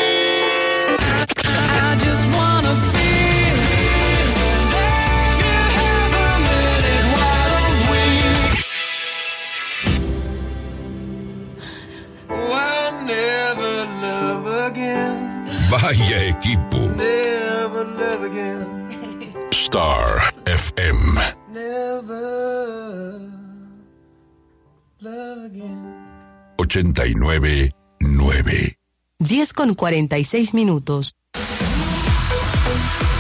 Vaya 15.69 16.27
equipo. 16.27 16.77
Never 16.77 17.85
love 17.85 18.25
again. 18.25 18.89
Star 19.51 20.33
FM. 20.45 21.19
Never 21.51 23.19
love 24.99 25.45
again. 25.45 25.93
89.9 26.57 28.75
10 29.19 29.53
con 29.53 29.73
46 29.75 30.53
minutos. 30.53 31.15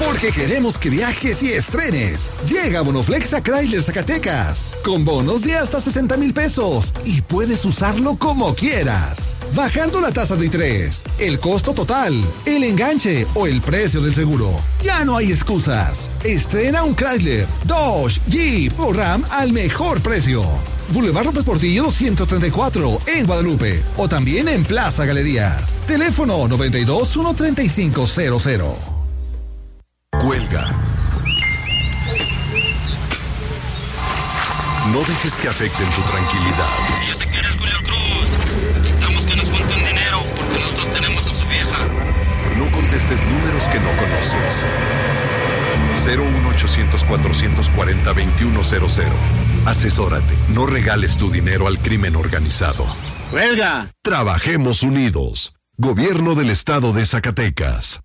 Porque 0.05 0.31
queremos 0.31 0.77
que 0.77 0.89
viajes 0.89 1.41
y 1.43 1.53
estrenes. 1.53 2.29
Llega 2.47 2.81
Bonoflex 2.81 3.33
a 3.33 3.41
Chrysler 3.41 3.81
Zacatecas. 3.81 4.75
Con 4.83 5.05
bonos 5.05 5.41
de 5.43 5.55
hasta 5.55 5.79
60 5.79 6.17
mil 6.17 6.33
pesos. 6.33 6.93
Y 7.05 7.21
puedes 7.21 7.63
usarlo 7.63 8.17
como 8.17 8.53
quieras. 8.53 9.35
Bajando 9.55 10.01
la 10.01 10.11
tasa 10.11 10.35
de 10.35 10.45
interés, 10.45 11.03
el 11.19 11.39
costo 11.39 11.73
total, 11.73 12.13
el 12.45 12.63
enganche 12.63 13.27
o 13.35 13.47
el 13.47 13.61
precio 13.61 14.01
del 14.01 14.13
seguro. 14.13 14.51
Ya 14.81 15.05
no 15.05 15.15
hay 15.15 15.31
excusas. 15.31 16.09
Estrena 16.23 16.83
un 16.83 16.95
Chrysler, 16.95 17.47
Dodge, 17.65 18.19
Jeep 18.27 18.77
o 18.79 18.91
Ram 18.91 19.23
al 19.31 19.53
mejor 19.53 20.01
precio. 20.01 20.43
Boulevard 20.91 21.25
López 21.25 21.43
Portillo 21.43 21.83
234 21.83 23.01
en 23.07 23.25
Guadalupe 23.25 23.81
o 23.97 24.09
también 24.09 24.47
en 24.49 24.65
Plaza 24.65 25.05
Galerías. 25.05 25.61
Teléfono 25.87 26.47
92 26.47 27.09
13500. 27.35 28.92
Cuelga. 30.23 30.73
No 34.93 34.99
dejes 34.99 35.35
que 35.35 35.49
afecten 35.49 35.85
tu 35.89 36.01
tranquilidad. 36.03 36.69
Yo 37.05 37.13
sé 37.13 37.29
que 37.29 37.39
eres 37.39 37.57
Julio 37.57 37.77
Cruz. 37.83 38.31
Necesitamos 38.81 39.25
que 39.25 39.35
nos 39.35 39.49
junten 39.49 39.83
dinero 39.83 40.23
porque 40.33 40.59
nosotros 40.59 40.89
tenemos 40.91 41.27
a 41.27 41.31
su 41.31 41.45
vieja. 41.47 41.77
No 42.57 42.71
contestes 42.71 43.21
números 43.21 43.67
que 43.67 43.81
no 43.81 43.89
conoces. 43.97 44.63
01800 46.05 47.03
440 47.03 48.13
2100. 48.13 49.07
Asesórate. 49.65 50.33
No 50.47 50.65
regales 50.65 51.17
tu 51.17 51.29
dinero 51.31 51.67
al 51.67 51.79
crimen 51.79 52.15
organizado. 52.15 52.85
¡Huelga! 53.33 53.89
Trabajemos 54.01 54.83
unidos. 54.83 55.55
Gobierno 55.75 56.35
del 56.35 56.49
Estado 56.49 56.93
de 56.93 57.05
Zacatecas. 57.05 58.02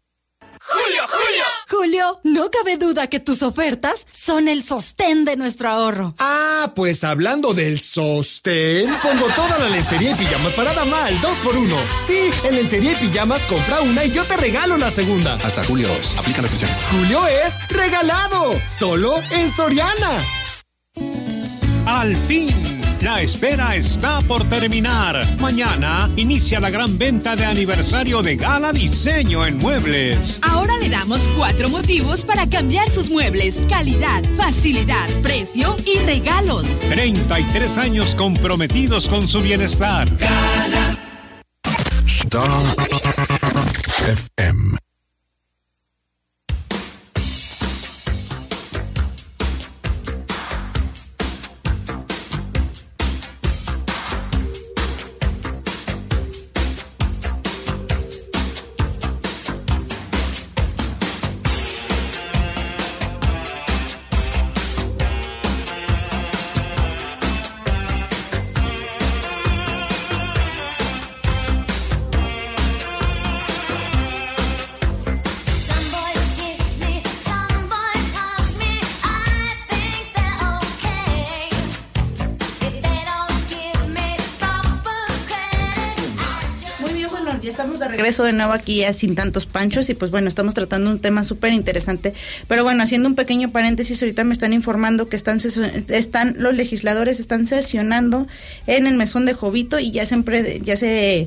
¡Julio, 1.71 2.19
no 2.25 2.51
cabe 2.51 2.79
duda 2.79 3.09
que 3.09 3.21
tus 3.21 3.43
ofertas 3.43 4.07
son 4.11 4.49
el 4.49 4.65
sostén 4.65 5.27
de 5.27 5.37
nuestro 5.37 5.69
ahorro. 5.69 6.15
Ah, 6.19 6.73
pues 6.75 7.05
hablando 7.05 7.53
del 7.53 7.81
sostén, 7.81 8.89
pongo 9.03 9.27
toda 9.37 9.59
la 9.59 9.69
lencería 9.69 10.13
y 10.13 10.15
pijamas 10.15 10.55
para 10.55 10.73
dama 10.73 11.05
al 11.05 11.21
2x1. 11.21 11.77
Sí, 12.07 12.31
en 12.45 12.55
lencería 12.55 12.93
y 12.93 12.95
pijamas 12.95 13.43
compra 13.43 13.83
una 13.83 14.03
y 14.07 14.13
yo 14.13 14.25
te 14.25 14.39
regalo 14.39 14.79
la 14.79 14.91
segunda. 14.91 15.35
Hasta 15.35 15.63
julio 15.65 15.89
2. 15.89 16.19
Aplican 16.19 16.43
restricciones. 16.43 16.79
Julio 16.91 17.27
es 17.27 17.69
regalado. 17.69 18.59
Solo 18.79 19.21
en 19.31 19.53
Soriana. 19.53 20.25
Al 21.85 22.17
fin, 22.27 22.49
la 23.01 23.21
espera 23.23 23.77
está 23.77 24.19
por 24.21 24.49
terminar. 24.49 25.21
Mañana 25.39 26.11
inicia 26.17 26.61
la 26.61 26.71
gran 26.71 26.99
venta 26.99 27.37
de 27.37 27.45
aniversario 27.45 28.23
de 28.23 28.37
Gala 28.37 28.73
Diseño 28.73 29.47
en 29.47 29.59
Muebles. 29.59 30.39
Ahora 30.43 30.77
le 30.79 30.89
damos 30.89 31.29
cuatro 31.37 31.69
motivos 31.69 32.25
para 32.25 32.49
cambiar 32.49 32.89
sus 32.89 33.11
muebles. 33.11 33.57
Calidad, 33.69 34.23
facilidad, 34.37 35.09
precio 35.23 35.77
y 35.85 35.99
regalos. 36.05 36.67
33 36.91 37.79
años 37.79 38.15
comprometidos 38.15 39.09
con 39.09 39.23
su 39.23 39.41
bienestar. 39.43 40.09
Star 42.07 42.49
FM. 44.09 44.48
Regreso 87.99 88.23
de 88.23 88.33
nuevo 88.33 88.53
aquí 88.53 88.77
ya 88.77 88.93
sin 88.93 89.17
tantos 89.17 89.47
panchos 89.47 89.91
y 89.91 89.95
pues 89.95 90.13
bueno, 90.13 90.29
estamos 90.29 90.55
tratando 90.55 90.89
un 90.89 91.01
tema 91.01 91.25
súper 91.25 91.53
interesante. 91.53 92.15
Pero 92.47 92.63
bueno, 92.63 92.85
haciendo 92.85 93.09
un 93.09 93.17
pequeño 93.17 93.51
paréntesis, 93.51 94.01
ahorita 94.01 94.23
me 94.23 94.33
están 94.33 94.53
informando 94.53 95.09
que 95.09 95.17
están, 95.17 95.41
están 95.89 96.37
los 96.39 96.55
legisladores 96.57 97.19
están 97.19 97.47
sesionando 97.49 98.29
en 98.69 98.87
el 98.87 98.95
mesón 98.95 99.25
de 99.25 99.35
Jovito 99.35 99.81
y 99.81 99.91
ya 99.91 100.07
se, 100.07 100.17
empre- 100.17 100.63
ya 100.63 100.77
se 100.77 101.27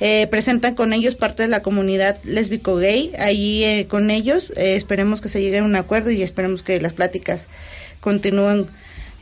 eh, 0.00 0.26
presentan 0.30 0.74
con 0.74 0.92
ellos 0.92 1.14
parte 1.14 1.42
de 1.42 1.48
la 1.48 1.62
comunidad 1.62 2.18
lésbico 2.24 2.76
gay, 2.76 3.12
ahí 3.18 3.64
eh, 3.64 3.86
con 3.88 4.10
ellos. 4.10 4.52
eh, 4.56 4.74
esperemos 4.74 5.22
que 5.22 5.28
se 5.28 5.40
llegue 5.40 5.58
a 5.60 5.64
un 5.64 5.74
acuerdo 5.74 6.10
y 6.10 6.22
esperemos 6.22 6.62
que 6.62 6.82
las 6.82 6.92
pláticas 6.92 7.48
continúen 8.00 8.66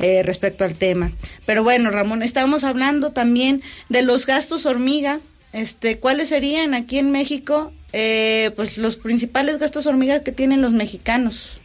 eh, 0.01 0.25
respecto 0.25 0.65
al 0.65 0.75
tema. 0.75 1.13
Pero 1.47 1.63
bueno, 1.63 1.91
Ramón, 1.93 2.25
estábamos 2.25 2.65
hablando 2.65 3.11
también 3.13 3.63
de 3.89 4.03
los 4.03 4.27
gastos 4.27 4.67
hormiga. 4.67 5.21
Este, 5.53 5.99
¿cuáles 5.99 6.29
serían 6.29 6.75
aquí 6.75 6.99
en 6.99 7.11
México, 7.11 7.73
eh, 7.93 8.51
pues 8.57 8.77
los 8.79 8.97
principales 8.97 9.59
gastos 9.59 9.87
hormiga 9.87 10.21
que 10.23 10.33
tienen 10.33 10.61
los 10.63 10.73
mexicanos? 10.73 11.61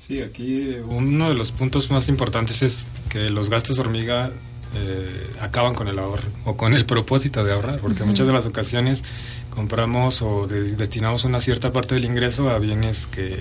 Sí, 0.00 0.20
aquí 0.20 0.72
eh, 0.72 0.82
uno 0.82 1.28
de 1.28 1.34
los 1.34 1.52
puntos 1.52 1.90
más 1.90 2.08
importantes 2.08 2.62
es 2.62 2.86
que 3.08 3.30
los 3.30 3.48
gastos 3.48 3.78
hormiga 3.78 4.30
eh, 4.74 5.26
acaban 5.40 5.74
con 5.74 5.88
el 5.88 5.98
ahorro 5.98 6.28
o 6.44 6.56
con 6.56 6.74
el 6.74 6.84
propósito 6.84 7.44
de 7.44 7.52
ahorrar, 7.52 7.78
porque 7.80 8.02
Ujú. 8.02 8.10
muchas 8.10 8.26
de 8.26 8.32
las 8.32 8.44
ocasiones 8.46 9.02
compramos 9.50 10.22
o 10.22 10.46
de- 10.46 10.72
destinamos 10.72 11.24
una 11.24 11.40
cierta 11.40 11.72
parte 11.72 11.94
del 11.94 12.04
ingreso 12.04 12.50
a 12.50 12.58
bienes 12.58 13.06
que 13.06 13.36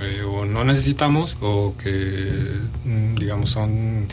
eh, 0.00 0.22
o 0.22 0.44
no 0.44 0.64
necesitamos 0.64 1.36
o 1.40 1.74
que, 1.82 2.32
mm, 2.84 3.14
digamos, 3.16 3.50
son 3.50 4.06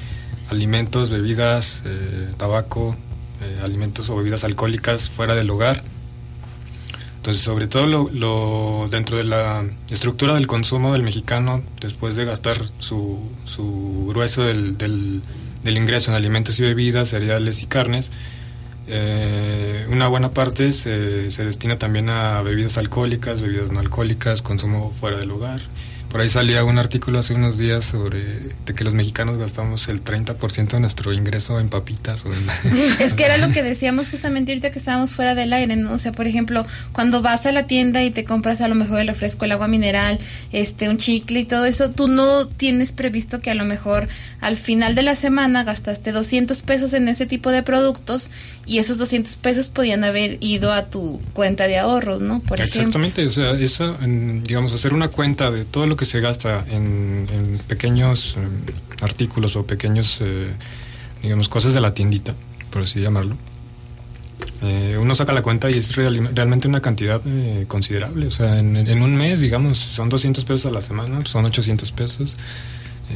alimentos, 0.49 1.09
bebidas, 1.09 1.81
eh, 1.85 2.29
tabaco, 2.37 2.95
eh, 3.41 3.59
alimentos 3.63 4.09
o 4.09 4.15
bebidas 4.15 4.43
alcohólicas 4.43 5.09
fuera 5.09 5.35
del 5.35 5.49
hogar. 5.49 5.83
Entonces, 7.17 7.43
sobre 7.43 7.67
todo 7.67 7.85
lo, 8.11 8.87
dentro 8.89 9.17
de 9.17 9.25
la 9.25 9.65
estructura 9.89 10.33
del 10.35 10.47
consumo 10.47 10.93
del 10.93 11.03
mexicano, 11.03 11.61
después 11.81 12.15
de 12.15 12.23
gastar 12.25 12.57
su, 12.79 13.19
su 13.45 14.05
grueso 14.07 14.43
del, 14.43 14.77
del- 14.77 15.21
del 15.63 15.75
ingreso 15.77 16.09
en 16.11 16.15
alimentos 16.15 16.57
y 16.59 16.63
bebidas, 16.63 17.09
cereales 17.09 17.61
y 17.61 17.65
carnes, 17.65 18.11
eh, 18.87 19.85
una 19.89 20.07
buena 20.07 20.31
parte 20.31 20.71
se, 20.71 21.29
se 21.31 21.43
destina 21.43 21.77
también 21.77 22.09
a 22.09 22.41
bebidas 22.41 22.77
alcohólicas, 22.77 23.41
bebidas 23.41 23.71
no 23.71 23.79
alcohólicas, 23.79 24.41
consumo 24.41 24.93
fuera 24.97 25.17
del 25.17 25.31
hogar. 25.31 25.59
Por 26.09 26.21
ahí 26.21 26.29
salía 26.29 26.63
un 26.63 26.79
artículo 26.79 27.19
hace 27.19 27.35
unos 27.35 27.59
días 27.59 27.85
sobre 27.85 28.19
de 28.65 28.73
que 28.75 28.83
los 28.83 28.95
mexicanos 28.95 29.37
gastamos 29.37 29.87
el 29.89 30.03
30% 30.03 30.69
de 30.69 30.79
nuestro 30.79 31.13
ingreso 31.13 31.59
en 31.59 31.69
papitas 31.69 32.25
o 32.25 32.33
en... 32.33 32.47
Es 32.99 33.13
que 33.13 33.25
era 33.25 33.37
lo 33.37 33.49
que 33.49 33.61
decíamos 33.61 34.09
justamente 34.09 34.51
ahorita 34.51 34.71
que 34.71 34.79
estábamos 34.79 35.11
fuera 35.11 35.35
del 35.35 35.53
aire, 35.53 35.75
¿no? 35.75 35.93
O 35.93 35.97
sea, 35.99 36.11
por 36.11 36.25
ejemplo, 36.25 36.65
cuando 36.93 37.21
vas 37.21 37.45
a 37.45 37.51
la 37.51 37.67
tienda 37.67 38.03
y 38.03 38.09
te 38.09 38.23
compras 38.23 38.61
a 38.61 38.67
lo 38.67 38.73
mejor 38.73 38.99
el 38.99 39.07
refresco, 39.07 39.45
el 39.45 39.51
agua 39.51 39.67
mineral, 39.67 40.17
este, 40.51 40.89
un 40.89 40.97
chicle 40.97 41.41
y 41.41 41.45
todo 41.45 41.65
eso, 41.65 41.91
tú 41.91 42.07
no 42.07 42.47
tienes 42.47 42.91
previsto 42.91 43.39
que 43.39 43.51
a 43.51 43.55
lo 43.55 43.65
mejor 43.65 44.07
al 44.41 44.57
final 44.57 44.95
de 44.95 45.03
la 45.03 45.15
semana 45.15 45.63
gastaste 45.63 46.11
200 46.11 46.61
pesos 46.63 46.93
en 46.93 47.07
ese 47.07 47.27
tipo 47.27 47.51
de 47.51 47.61
productos 47.61 48.31
y 48.69 48.77
esos 48.79 48.97
200 48.97 49.35
pesos 49.37 49.67
podían 49.67 50.03
haber 50.03 50.37
ido 50.41 50.71
a 50.71 50.85
tu 50.89 51.19
cuenta 51.33 51.67
de 51.67 51.77
ahorros, 51.79 52.21
¿no? 52.21 52.39
Por 52.41 52.59
ejemplo. 52.59 52.81
Exactamente, 52.81 53.25
o 53.27 53.31
sea, 53.31 53.51
eso, 53.51 53.97
en, 54.01 54.43
digamos, 54.43 54.71
hacer 54.73 54.93
una 54.93 55.07
cuenta 55.09 55.49
de 55.51 55.65
todo 55.65 55.85
lo 55.87 55.95
que 55.95 56.05
se 56.05 56.19
gasta 56.21 56.63
en, 56.69 57.27
en 57.33 57.57
pequeños 57.67 58.35
eh, 58.37 58.71
artículos 59.01 59.55
o 59.55 59.65
pequeños, 59.65 60.19
eh, 60.21 60.49
digamos, 61.23 61.49
cosas 61.49 61.73
de 61.73 61.81
la 61.81 61.93
tiendita, 61.93 62.35
por 62.69 62.83
así 62.83 62.99
llamarlo. 63.01 63.35
Eh, 64.61 64.97
uno 64.99 65.15
saca 65.15 65.31
la 65.33 65.41
cuenta 65.41 65.69
y 65.71 65.77
es 65.77 65.95
real- 65.95 66.29
realmente 66.35 66.67
una 66.67 66.81
cantidad 66.81 67.21
eh, 67.25 67.65
considerable. 67.67 68.27
O 68.27 68.31
sea, 68.31 68.59
en, 68.59 68.75
en 68.75 69.01
un 69.01 69.15
mes, 69.15 69.39
digamos, 69.41 69.77
son 69.79 70.09
200 70.09 70.43
pesos 70.45 70.65
a 70.65 70.71
la 70.71 70.81
semana, 70.81 71.21
son 71.25 71.45
800 71.45 71.91
pesos. 71.91 72.35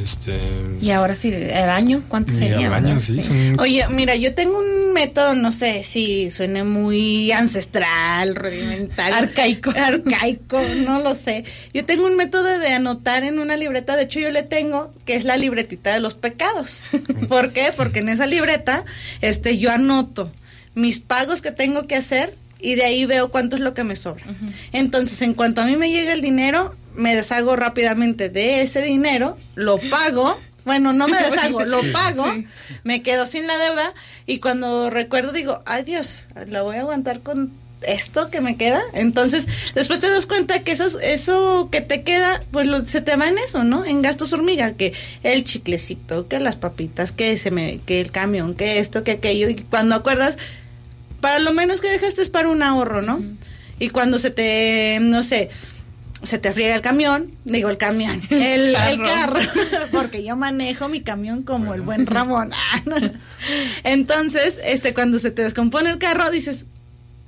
Este, 0.01 0.39
Y 0.81 0.89
ahora 0.89 1.15
sí, 1.15 1.31
al 1.33 1.69
año, 1.69 2.01
¿cuánto 2.07 2.33
sería? 2.33 2.65
al 2.67 2.85
año, 2.85 2.99
sí, 2.99 3.21
son 3.21 3.59
Oye, 3.59 3.85
mira, 3.89 4.15
yo 4.15 4.33
tengo 4.33 4.57
un 4.57 4.72
método, 4.93 5.33
no 5.35 5.51
sé 5.51 5.83
si 5.83 6.29
suene 6.29 6.63
muy 6.63 7.31
ancestral, 7.31 8.35
rudimentario. 8.35 9.15
Arcaico. 9.15 9.71
Arcaico, 9.75 10.61
no 10.85 11.01
lo 11.01 11.13
sé. 11.13 11.43
Yo 11.73 11.85
tengo 11.85 12.05
un 12.05 12.15
método 12.15 12.59
de 12.59 12.67
anotar 12.69 13.23
en 13.23 13.39
una 13.39 13.57
libreta, 13.57 13.95
de 13.95 14.03
hecho 14.03 14.19
yo 14.19 14.29
le 14.29 14.43
tengo, 14.43 14.93
que 15.05 15.15
es 15.15 15.25
la 15.25 15.35
libretita 15.37 15.93
de 15.93 15.99
los 15.99 16.13
pecados. 16.13 16.85
¿Por 17.27 17.51
qué? 17.51 17.71
Porque 17.75 17.99
en 17.99 18.09
esa 18.09 18.25
libreta, 18.25 18.85
este, 19.21 19.57
yo 19.57 19.71
anoto 19.71 20.31
mis 20.75 20.99
pagos 20.99 21.41
que 21.41 21.51
tengo 21.51 21.87
que 21.87 21.95
hacer 21.95 22.35
y 22.59 22.75
de 22.75 22.85
ahí 22.85 23.05
veo 23.05 23.29
cuánto 23.29 23.55
es 23.55 23.61
lo 23.61 23.73
que 23.73 23.83
me 23.83 23.95
sobra. 23.95 24.25
Entonces, 24.71 25.21
en 25.21 25.33
cuanto 25.33 25.61
a 25.61 25.65
mí 25.65 25.75
me 25.75 25.91
llega 25.91 26.13
el 26.13 26.21
dinero, 26.21 26.73
me 26.95 27.15
deshago 27.15 27.55
rápidamente 27.55 28.29
de 28.29 28.61
ese 28.61 28.81
dinero, 28.81 29.37
lo 29.55 29.77
pago. 29.77 30.39
Bueno, 30.65 30.93
no 30.93 31.07
me 31.07 31.17
deshago, 31.23 31.63
lo 31.65 31.81
pago, 31.91 32.25
Sí. 32.33 32.47
me 32.83 33.01
quedo 33.01 33.25
sin 33.25 33.47
la 33.47 33.57
deuda 33.57 33.93
y 34.25 34.39
cuando 34.39 34.89
recuerdo 34.89 35.31
digo, 35.33 35.61
ay 35.65 35.83
Dios, 35.83 36.27
la 36.47 36.61
voy 36.61 36.77
a 36.77 36.81
aguantar 36.81 37.19
con 37.21 37.51
esto 37.81 38.29
que 38.29 38.39
me 38.39 38.55
queda. 38.55 38.81
Entonces, 38.93 39.45
después 39.75 39.99
te 39.99 40.09
das 40.09 40.25
cuenta 40.25 40.59
que 40.63 40.71
eso, 40.71 40.87
eso 41.01 41.67
que 41.69 41.81
te 41.81 42.03
queda, 42.03 42.41
pues 42.51 42.65
lo- 42.65 42.85
se 42.85 43.01
te 43.01 43.15
va 43.17 43.27
en 43.27 43.37
eso, 43.37 43.65
¿no? 43.65 43.83
En 43.83 44.01
gastos 44.01 44.31
hormiga, 44.31 44.71
que 44.71 44.93
el 45.23 45.43
chiclecito, 45.43 46.29
que 46.29 46.39
las 46.39 46.55
papitas, 46.55 47.11
que 47.11 47.35
se 47.37 47.51
me, 47.51 47.79
que 47.85 47.99
el 47.99 48.09
camión, 48.11 48.53
que 48.53 48.79
esto, 48.79 49.03
que 49.03 49.11
aquello. 49.11 49.49
Y 49.49 49.55
cuando 49.55 49.95
acuerdas, 49.95 50.37
para 51.19 51.39
lo 51.39 51.51
menos 51.51 51.81
que 51.81 51.89
dejaste 51.89 52.21
es 52.21 52.29
para 52.29 52.47
un 52.47 52.63
ahorro, 52.63 53.01
¿no? 53.01 53.21
Y 53.79 53.89
cuando 53.89 54.17
se 54.17 54.29
te, 54.31 54.99
no 55.01 55.21
sé, 55.23 55.49
se 56.23 56.37
te 56.37 56.53
friega 56.53 56.75
el 56.75 56.81
camión, 56.81 57.31
digo 57.43 57.69
el 57.69 57.77
camión, 57.77 58.21
el, 58.29 58.75
el 58.89 59.01
Carro. 59.01 59.39
porque 59.91 60.23
yo 60.23 60.35
manejo 60.35 60.87
mi 60.87 61.01
camión 61.01 61.43
como 61.43 61.73
el 61.73 61.81
buen 61.81 62.05
Ramón. 62.05 62.51
Ah. 62.65 62.81
Entonces, 63.83 64.59
este, 64.63 64.93
cuando 64.93 65.19
se 65.19 65.31
te 65.31 65.41
descompone 65.43 65.89
el 65.89 65.97
carro, 65.97 66.29
dices, 66.29 66.67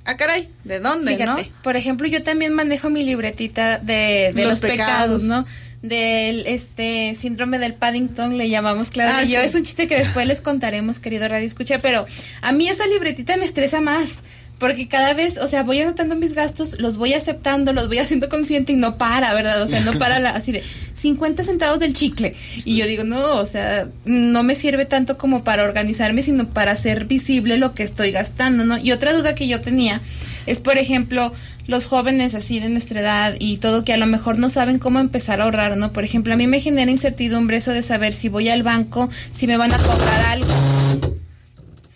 ah, 0.04 0.16
caray, 0.16 0.48
¿de 0.64 0.80
dónde, 0.80 1.14
Fíjate, 1.14 1.42
no? 1.42 1.62
por 1.62 1.76
ejemplo, 1.76 2.06
yo 2.06 2.22
también 2.22 2.54
manejo 2.54 2.88
mi 2.90 3.04
libretita 3.04 3.78
de, 3.78 4.32
de 4.34 4.44
Los 4.44 4.52
los, 4.52 4.60
pecados, 4.60 5.22
pecados. 5.22 5.22
¿no? 5.24 5.46
Del 5.82 6.46
este 6.46 7.16
síndrome 7.20 7.58
del 7.58 7.74
Paddington 7.74 8.38
le 8.38 8.48
llamamos 8.48 8.90
claro. 8.90 9.14
Ah, 9.16 9.24
y 9.24 9.32
yo 9.32 9.40
sí. 9.40 9.46
es 9.46 9.54
un 9.54 9.64
chiste 9.64 9.86
que 9.86 9.98
después 9.98 10.26
les 10.26 10.40
contaremos, 10.40 10.98
querido 11.00 11.28
Radio 11.28 11.46
Escucha, 11.46 11.80
pero 11.80 12.06
a 12.40 12.52
mí 12.52 12.68
esa 12.68 12.86
libretita 12.86 13.36
me 13.36 13.44
estresa 13.44 13.80
más. 13.80 14.20
Porque 14.58 14.88
cada 14.88 15.12
vez, 15.12 15.36
o 15.36 15.48
sea, 15.48 15.62
voy 15.62 15.80
anotando 15.80 16.16
mis 16.16 16.32
gastos, 16.32 16.78
los 16.78 16.96
voy 16.96 17.12
aceptando, 17.12 17.74
los 17.74 17.88
voy 17.88 17.98
haciendo 17.98 18.28
consciente 18.30 18.72
y 18.72 18.76
no 18.76 18.96
para, 18.96 19.34
¿verdad? 19.34 19.62
O 19.62 19.68
sea, 19.68 19.80
no 19.80 19.92
para 19.98 20.18
la, 20.18 20.30
así 20.30 20.50
de 20.50 20.62
50 20.94 21.44
centavos 21.44 21.78
del 21.78 21.92
chicle. 21.92 22.34
Y 22.64 22.76
yo 22.76 22.86
digo, 22.86 23.04
no, 23.04 23.36
o 23.36 23.46
sea, 23.46 23.88
no 24.06 24.42
me 24.42 24.54
sirve 24.54 24.86
tanto 24.86 25.18
como 25.18 25.44
para 25.44 25.62
organizarme, 25.62 26.22
sino 26.22 26.48
para 26.48 26.72
hacer 26.72 27.04
visible 27.04 27.58
lo 27.58 27.74
que 27.74 27.82
estoy 27.82 28.12
gastando, 28.12 28.64
¿no? 28.64 28.78
Y 28.78 28.92
otra 28.92 29.12
duda 29.12 29.34
que 29.34 29.46
yo 29.46 29.60
tenía 29.60 30.00
es, 30.46 30.60
por 30.60 30.78
ejemplo, 30.78 31.34
los 31.66 31.86
jóvenes 31.86 32.34
así 32.34 32.60
de 32.60 32.68
nuestra 32.68 33.00
edad 33.00 33.34
y 33.38 33.58
todo 33.58 33.84
que 33.84 33.92
a 33.92 33.96
lo 33.96 34.06
mejor 34.06 34.38
no 34.38 34.48
saben 34.48 34.78
cómo 34.78 35.00
empezar 35.00 35.40
a 35.40 35.44
ahorrar, 35.44 35.76
¿no? 35.76 35.92
Por 35.92 36.04
ejemplo, 36.04 36.32
a 36.32 36.36
mí 36.36 36.46
me 36.46 36.60
genera 36.60 36.90
incertidumbre 36.90 37.58
eso 37.58 37.72
de 37.72 37.82
saber 37.82 38.12
si 38.14 38.28
voy 38.28 38.48
al 38.48 38.62
banco, 38.62 39.10
si 39.32 39.46
me 39.46 39.56
van 39.56 39.72
a 39.72 39.76
cobrar 39.76 40.20
algo 40.26 40.65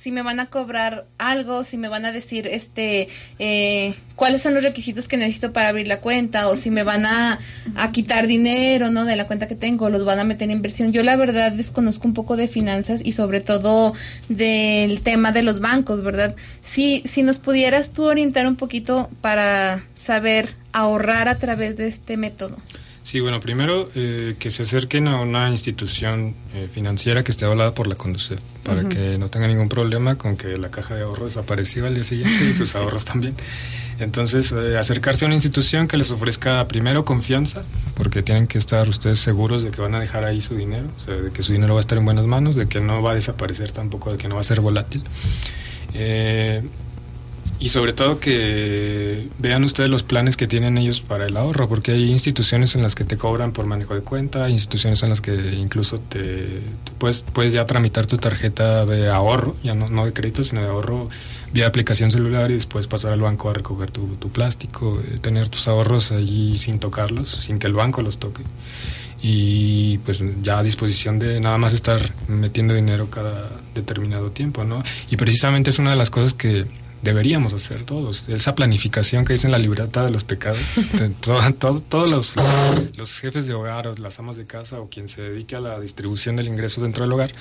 si 0.00 0.12
me 0.12 0.22
van 0.22 0.40
a 0.40 0.46
cobrar 0.46 1.04
algo, 1.18 1.62
si 1.62 1.76
me 1.76 1.88
van 1.88 2.06
a 2.06 2.12
decir 2.12 2.46
este 2.46 3.06
eh, 3.38 3.94
cuáles 4.16 4.40
son 4.40 4.54
los 4.54 4.62
requisitos 4.62 5.08
que 5.08 5.18
necesito 5.18 5.52
para 5.52 5.68
abrir 5.68 5.88
la 5.88 6.00
cuenta 6.00 6.48
o 6.48 6.56
si 6.56 6.70
me 6.70 6.84
van 6.84 7.04
a, 7.04 7.38
a 7.76 7.92
quitar 7.92 8.26
dinero 8.26 8.90
no 8.90 9.04
de 9.04 9.14
la 9.16 9.26
cuenta 9.26 9.46
que 9.46 9.56
tengo, 9.56 9.90
los 9.90 10.06
van 10.06 10.18
a 10.18 10.24
meter 10.24 10.48
en 10.48 10.56
inversión. 10.56 10.90
Yo 10.92 11.02
la 11.02 11.16
verdad 11.16 11.52
desconozco 11.52 12.08
un 12.08 12.14
poco 12.14 12.38
de 12.38 12.48
finanzas 12.48 13.02
y 13.04 13.12
sobre 13.12 13.40
todo 13.40 13.92
del 14.30 15.02
tema 15.02 15.32
de 15.32 15.42
los 15.42 15.60
bancos, 15.60 16.02
¿verdad? 16.02 16.34
Si 16.62 17.02
si 17.04 17.22
nos 17.22 17.38
pudieras 17.38 17.90
tú 17.90 18.04
orientar 18.04 18.46
un 18.46 18.56
poquito 18.56 19.10
para 19.20 19.82
saber 19.94 20.54
ahorrar 20.72 21.28
a 21.28 21.34
través 21.34 21.76
de 21.76 21.88
este 21.88 22.16
método. 22.16 22.56
Sí, 23.10 23.18
bueno, 23.18 23.40
primero 23.40 23.90
eh, 23.96 24.36
que 24.38 24.50
se 24.50 24.62
acerquen 24.62 25.08
a 25.08 25.20
una 25.20 25.50
institución 25.50 26.36
eh, 26.54 26.68
financiera 26.72 27.24
que 27.24 27.32
esté 27.32 27.44
avalada 27.44 27.74
por 27.74 27.88
la 27.88 27.96
Conducef 27.96 28.38
para 28.62 28.88
que 28.88 29.18
no 29.18 29.28
tengan 29.28 29.50
ningún 29.50 29.68
problema 29.68 30.14
con 30.14 30.36
que 30.36 30.56
la 30.56 30.70
caja 30.70 30.94
de 30.94 31.02
ahorro 31.02 31.24
desapareció 31.24 31.86
al 31.86 31.96
día 31.96 32.04
siguiente 32.04 32.44
y 32.48 32.52
sus 32.52 32.72
ahorros 32.76 33.04
también. 33.04 33.34
Entonces, 33.98 34.52
eh, 34.52 34.78
acercarse 34.78 35.24
a 35.24 35.26
una 35.26 35.34
institución 35.34 35.88
que 35.88 35.96
les 35.96 36.12
ofrezca 36.12 36.68
primero 36.68 37.04
confianza, 37.04 37.64
porque 37.96 38.22
tienen 38.22 38.46
que 38.46 38.58
estar 38.58 38.88
ustedes 38.88 39.18
seguros 39.18 39.64
de 39.64 39.72
que 39.72 39.80
van 39.80 39.96
a 39.96 39.98
dejar 39.98 40.22
ahí 40.22 40.40
su 40.40 40.54
dinero, 40.54 40.86
o 40.96 41.04
sea, 41.04 41.16
de 41.16 41.32
que 41.32 41.42
su 41.42 41.52
dinero 41.52 41.74
va 41.74 41.80
a 41.80 41.82
estar 41.82 41.98
en 41.98 42.04
buenas 42.04 42.26
manos, 42.26 42.54
de 42.54 42.68
que 42.68 42.80
no 42.80 43.02
va 43.02 43.10
a 43.10 43.14
desaparecer 43.14 43.72
tampoco, 43.72 44.12
de 44.12 44.18
que 44.18 44.28
no 44.28 44.36
va 44.36 44.42
a 44.42 44.44
ser 44.44 44.60
volátil. 44.60 45.02
Eh, 45.94 46.62
y 47.60 47.68
sobre 47.68 47.92
todo 47.92 48.18
que 48.18 49.28
vean 49.38 49.64
ustedes 49.64 49.90
los 49.90 50.02
planes 50.02 50.38
que 50.38 50.46
tienen 50.46 50.78
ellos 50.78 51.02
para 51.02 51.26
el 51.26 51.36
ahorro, 51.36 51.68
porque 51.68 51.92
hay 51.92 52.10
instituciones 52.10 52.74
en 52.74 52.82
las 52.82 52.94
que 52.94 53.04
te 53.04 53.18
cobran 53.18 53.52
por 53.52 53.66
manejo 53.66 53.94
de 53.94 54.00
cuenta, 54.00 54.48
instituciones 54.48 55.02
en 55.02 55.10
las 55.10 55.20
que 55.20 55.34
incluso 55.34 56.00
te, 56.00 56.20
te 56.20 56.92
puedes, 56.98 57.22
puedes 57.34 57.52
ya 57.52 57.66
tramitar 57.66 58.06
tu 58.06 58.16
tarjeta 58.16 58.86
de 58.86 59.10
ahorro, 59.10 59.56
ya 59.62 59.74
no, 59.74 59.90
no 59.90 60.06
de 60.06 60.14
crédito, 60.14 60.42
sino 60.42 60.62
de 60.62 60.68
ahorro 60.68 61.08
vía 61.52 61.66
aplicación 61.66 62.10
celular 62.10 62.50
y 62.50 62.54
después 62.54 62.86
pasar 62.86 63.12
al 63.12 63.20
banco 63.20 63.50
a 63.50 63.54
recoger 63.54 63.90
tu, 63.90 64.06
tu 64.16 64.30
plástico, 64.30 64.98
eh, 65.00 65.18
tener 65.18 65.48
tus 65.48 65.68
ahorros 65.68 66.12
allí 66.12 66.56
sin 66.56 66.78
tocarlos, 66.78 67.28
sin 67.28 67.58
que 67.58 67.66
el 67.66 67.74
banco 67.74 68.00
los 68.00 68.18
toque. 68.18 68.42
Y 69.22 69.98
pues 69.98 70.24
ya 70.40 70.60
a 70.60 70.62
disposición 70.62 71.18
de 71.18 71.40
nada 71.40 71.58
más 71.58 71.74
estar 71.74 72.14
metiendo 72.26 72.72
dinero 72.72 73.10
cada 73.10 73.50
determinado 73.74 74.30
tiempo, 74.30 74.64
¿no? 74.64 74.82
Y 75.10 75.16
precisamente 75.16 75.68
es 75.68 75.78
una 75.78 75.90
de 75.90 75.96
las 75.96 76.08
cosas 76.08 76.32
que 76.32 76.64
deberíamos 77.02 77.52
hacer 77.54 77.84
todos. 77.84 78.24
Esa 78.28 78.54
planificación 78.54 79.24
que 79.24 79.32
dice 79.34 79.46
en 79.46 79.52
la 79.52 79.58
libreta 79.58 80.04
de 80.04 80.10
los 80.10 80.24
pecados. 80.24 80.58
Te- 80.98 81.08
todo- 81.08 81.52
todo- 81.54 81.80
todos 81.80 82.08
los, 82.10 82.34
los 82.96 83.12
jefes 83.20 83.46
de 83.46 83.54
hogar 83.54 83.86
o 83.88 83.94
las 83.96 84.18
amas 84.18 84.36
de 84.36 84.46
casa 84.46 84.80
o 84.80 84.88
quien 84.88 85.08
se 85.08 85.22
dedique 85.22 85.56
a 85.56 85.60
la 85.60 85.80
distribución 85.80 86.36
del 86.36 86.48
ingreso 86.48 86.80
dentro 86.80 87.04
del 87.04 87.12
hogar 87.12 87.32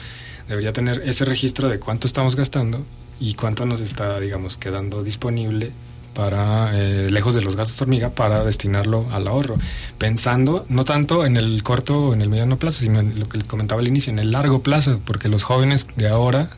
debería 0.47 0.73
tener 0.73 1.01
ese 1.05 1.25
registro 1.25 1.69
de 1.69 1.79
cuánto 1.79 2.07
estamos 2.07 2.35
gastando 2.35 2.83
y 3.19 3.33
cuánto 3.35 3.65
nos 3.65 3.81
está, 3.81 4.19
digamos, 4.19 4.57
quedando 4.57 5.03
disponible 5.03 5.71
para, 6.15 6.71
eh, 6.73 7.09
lejos 7.11 7.35
de 7.35 7.41
los 7.41 7.55
gastos 7.55 7.81
hormiga, 7.81 8.09
para 8.09 8.43
destinarlo 8.43 9.07
al 9.11 9.27
ahorro. 9.27 9.57
Pensando 9.97 10.65
no 10.69 10.83
tanto 10.85 11.25
en 11.25 11.37
el 11.37 11.61
corto 11.63 11.97
o 12.07 12.13
en 12.13 12.21
el 12.21 12.29
mediano 12.29 12.57
plazo, 12.57 12.79
sino 12.79 12.99
en 12.99 13.19
lo 13.19 13.25
que 13.27 13.37
les 13.37 13.47
comentaba 13.47 13.79
al 13.81 13.87
inicio, 13.87 14.11
en 14.11 14.19
el 14.19 14.31
largo 14.31 14.61
plazo, 14.63 14.99
porque 15.05 15.27
los 15.27 15.43
jóvenes 15.43 15.85
de 15.97 16.07
ahora, 16.09 16.49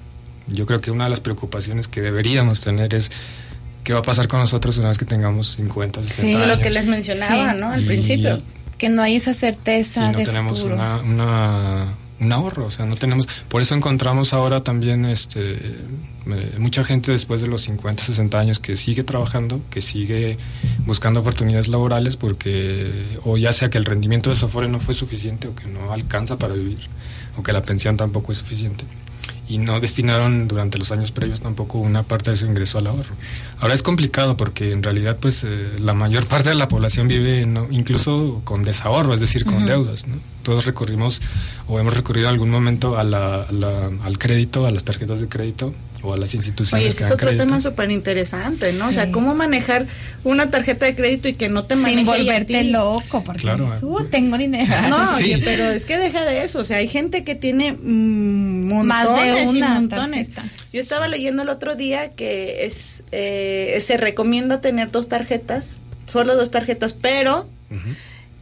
yo 0.48 0.66
creo 0.66 0.80
que 0.80 0.92
una 0.92 1.06
de 1.06 1.10
las 1.12 1.20
preocupaciones 1.20 1.88
que 1.88 2.02
deberíamos 2.02 2.62
tener 2.62 2.94
es 2.94 3.12
qué 3.84 3.94
va 3.94 4.00
a 4.00 4.04
pasar 4.04 4.28
con 4.28 4.40
nosotros 4.40 4.78
una 4.78 4.90
vez 4.90 4.98
que 4.98 5.06
tengamos 5.06 5.56
50, 5.56 6.04
60 6.04 6.22
Sí, 6.22 6.34
años. 6.36 6.58
lo 6.58 6.64
que 6.64 6.70
les 6.70 6.86
mencionaba, 6.86 7.54
Sí. 7.54 7.60
¿no? 7.60 7.70
Al 7.72 7.84
Y- 7.84 7.86
principio. 7.88 8.42
Que 8.78 8.90
no 8.90 9.02
hay 9.04 9.16
esa 9.16 9.32
y 9.32 9.34
certeza 9.36 10.12
no 10.12 10.18
de 10.18 10.26
tenemos 10.26 10.54
futuro. 10.60 10.76
una, 10.76 10.98
una- 10.98 11.86
un 12.20 12.32
ahorro, 12.32 12.68
o 12.68 12.72
sea, 12.72 12.86
no 12.86 12.96
tenemos, 12.96 13.28
por 13.48 13.64
eso 13.64 13.74
encontramos 13.74 14.34
ahora 14.34 14.64
también 14.64 15.06
este 15.06 15.76
mucha 16.60 16.84
gente 16.84 17.12
después 17.12 17.42
de 17.42 17.48
los 17.48 17.62
50, 17.64 18.04
60 18.04 18.40
años 18.40 18.60
que 18.60 18.78
sigue 18.78 19.04
trabajando, 19.04 19.60
que 19.72 19.82
sigue 19.82 20.38
buscando 20.86 21.22
oportunidades 21.22 21.68
laborales 21.68 22.18
porque 22.18 22.92
o 23.26 23.38
ya 23.38 23.54
sea 23.54 23.72
que 23.72 23.80
el 23.80 23.86
rendimiento 23.86 24.30
de 24.30 24.36
Sofore 24.36 24.68
no 24.68 24.80
fue 24.80 24.94
suficiente 24.94 25.48
o 25.48 25.56
que 25.56 25.66
no 25.66 25.92
alcanza 25.92 26.38
para 26.38 26.54
vivir 26.54 26.78
o 27.38 27.42
que 27.44 27.54
la 27.54 27.64
pensión 27.64 27.98
tampoco 27.98 28.32
es 28.32 28.38
suficiente 28.38 28.84
y 29.54 29.58
no 29.58 29.80
destinaron 29.80 30.48
durante 30.48 30.78
los 30.78 30.92
años 30.92 31.12
previos 31.12 31.40
tampoco 31.42 31.78
una 31.80 32.04
parte 32.04 32.32
de 32.32 32.38
su 32.38 32.46
ingreso 32.46 32.78
al 32.78 32.88
ahorro. 32.88 33.16
Ahora 33.60 33.74
es 33.74 33.82
complicado 33.84 34.38
porque 34.38 34.72
en 34.72 34.82
realidad 34.84 35.18
pues 35.20 35.44
eh, 35.44 35.74
la 35.80 35.94
mayor 35.94 36.26
parte 36.26 36.50
de 36.50 36.56
la 36.56 36.68
población 36.68 37.08
vive 37.08 37.46
¿no? 37.46 37.68
incluso 37.72 38.42
con 38.44 38.64
desahorro, 38.64 39.14
es 39.14 39.20
decir, 39.20 39.46
con 39.46 39.66
deudas. 39.66 40.08
¿no? 40.08 40.16
Todos 40.44 40.66
recurrimos 40.66 41.22
o 41.68 41.80
hemos 41.80 41.94
recurrido 41.96 42.28
en 42.28 42.34
algún 42.34 42.50
momento 42.50 42.98
a 42.98 43.04
la- 43.04 43.42
a 43.42 43.52
la- 43.52 43.90
al 44.04 44.18
crédito, 44.18 44.66
a 44.66 44.72
las 44.72 44.84
tarjetas 44.84 45.20
de 45.22 45.28
crédito 45.28 45.74
o 46.04 46.14
a 46.14 46.18
las 46.18 46.34
instituciones 46.34 46.86
Oye, 46.88 46.96
que 46.96 47.04
es 47.04 47.10
dan 47.10 47.14
otro 47.14 47.28
crédito. 47.28 47.44
tema 47.46 47.62
súper 47.62 47.92
interesante, 47.92 48.74
¿no? 48.74 48.88
O 48.90 48.92
sea, 48.92 49.12
cómo 49.12 49.36
manejar 49.36 49.86
una 50.24 50.50
tarjeta 50.50 50.86
de 50.86 50.96
crédito 50.96 51.28
y 51.28 51.34
que 51.34 51.48
no 51.50 51.64
te 51.66 51.76
maneje 51.76 52.00
Sin 52.00 52.08
y 52.08 52.10
a 52.10 52.18
volverte 52.18 52.62
ti. 52.62 52.70
loco, 52.70 53.24
porque 53.24 53.42
Claro, 53.42 53.66
dices, 53.66 53.84
"Uh, 53.84 54.04
tengo 54.10 54.38
dinero. 54.38 54.74
No, 54.90 54.98
Sí. 55.18 55.24
oye, 55.26 55.42
pero 55.44 55.70
es 55.72 55.86
que 55.86 55.98
deja 55.98 56.26
de 56.26 56.44
eso. 56.44 56.60
O 56.60 56.64
sea, 56.64 56.78
hay 56.78 56.88
gente 56.88 57.24
que 57.24 57.36
tiene 57.36 57.74
mm, 57.74 58.68
montones 58.68 58.86
Más 58.86 59.08
de 59.22 59.44
y 59.44 59.48
una 59.58 59.74
montones. 59.76 60.30
tarjeta. 60.32 60.56
Yo 60.74 60.80
estaba 60.80 61.08
leyendo 61.08 61.42
el 61.44 61.50
otro 61.50 61.76
día 61.76 62.10
que 62.12 62.66
es 62.66 63.04
eh, 63.12 63.78
se 63.82 63.98
recomienda 63.98 64.62
tener 64.62 64.90
dos 64.92 65.08
tarjetas, 65.10 65.78
solo 66.08 66.36
dos 66.36 66.50
tarjetas, 66.52 66.94
pero 66.94 67.48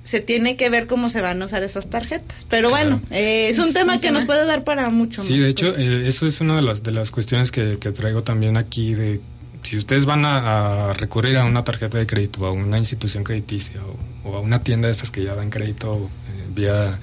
se 0.04 0.22
tiene 0.22 0.56
que 0.56 0.70
ver 0.70 0.88
cómo 0.88 1.10
se 1.10 1.22
van 1.22 1.42
a 1.42 1.46
usar 1.46 1.64
esas 1.64 1.90
tarjetas. 1.90 2.46
Pero 2.50 2.70
bueno, 2.70 3.02
eh, 3.12 3.48
es 3.50 3.60
un 3.60 3.74
tema 3.74 4.00
que 4.02 4.12
nos 4.12 4.26
puede 4.26 4.46
dar 4.46 4.64
para 4.64 4.90
mucho 4.90 5.22
Sí, 5.24 5.34
más. 5.34 5.42
de 5.42 5.50
hecho, 5.50 5.76
eh, 5.78 6.08
eso 6.08 6.26
es 6.26 6.42
una 6.42 6.56
de 6.56 6.62
las, 6.64 6.84
de 6.84 6.92
las 6.92 7.12
cuestiones 7.12 7.52
que, 7.52 7.78
que 7.80 7.92
traigo 7.92 8.24
también 8.24 8.58
aquí 8.58 8.94
de 8.94 9.22
si 9.62 9.78
ustedes 9.78 10.06
van 10.06 10.24
a, 10.26 10.90
a 10.90 10.94
recurrir 10.94 11.38
a 11.38 11.44
una 11.46 11.64
tarjeta 11.66 11.98
de 11.98 12.08
crédito, 12.08 12.46
a 12.46 12.52
una 12.52 12.78
institución 12.80 13.24
crediticia 13.26 13.82
o, 14.24 14.30
o 14.30 14.38
a 14.38 14.40
una 14.40 14.64
tienda 14.64 14.88
de 14.88 14.94
estas 14.94 15.12
que 15.12 15.22
ya 15.24 15.36
dan 15.36 15.50
crédito 15.50 16.10
eh, 16.30 16.46
vía 16.56 16.98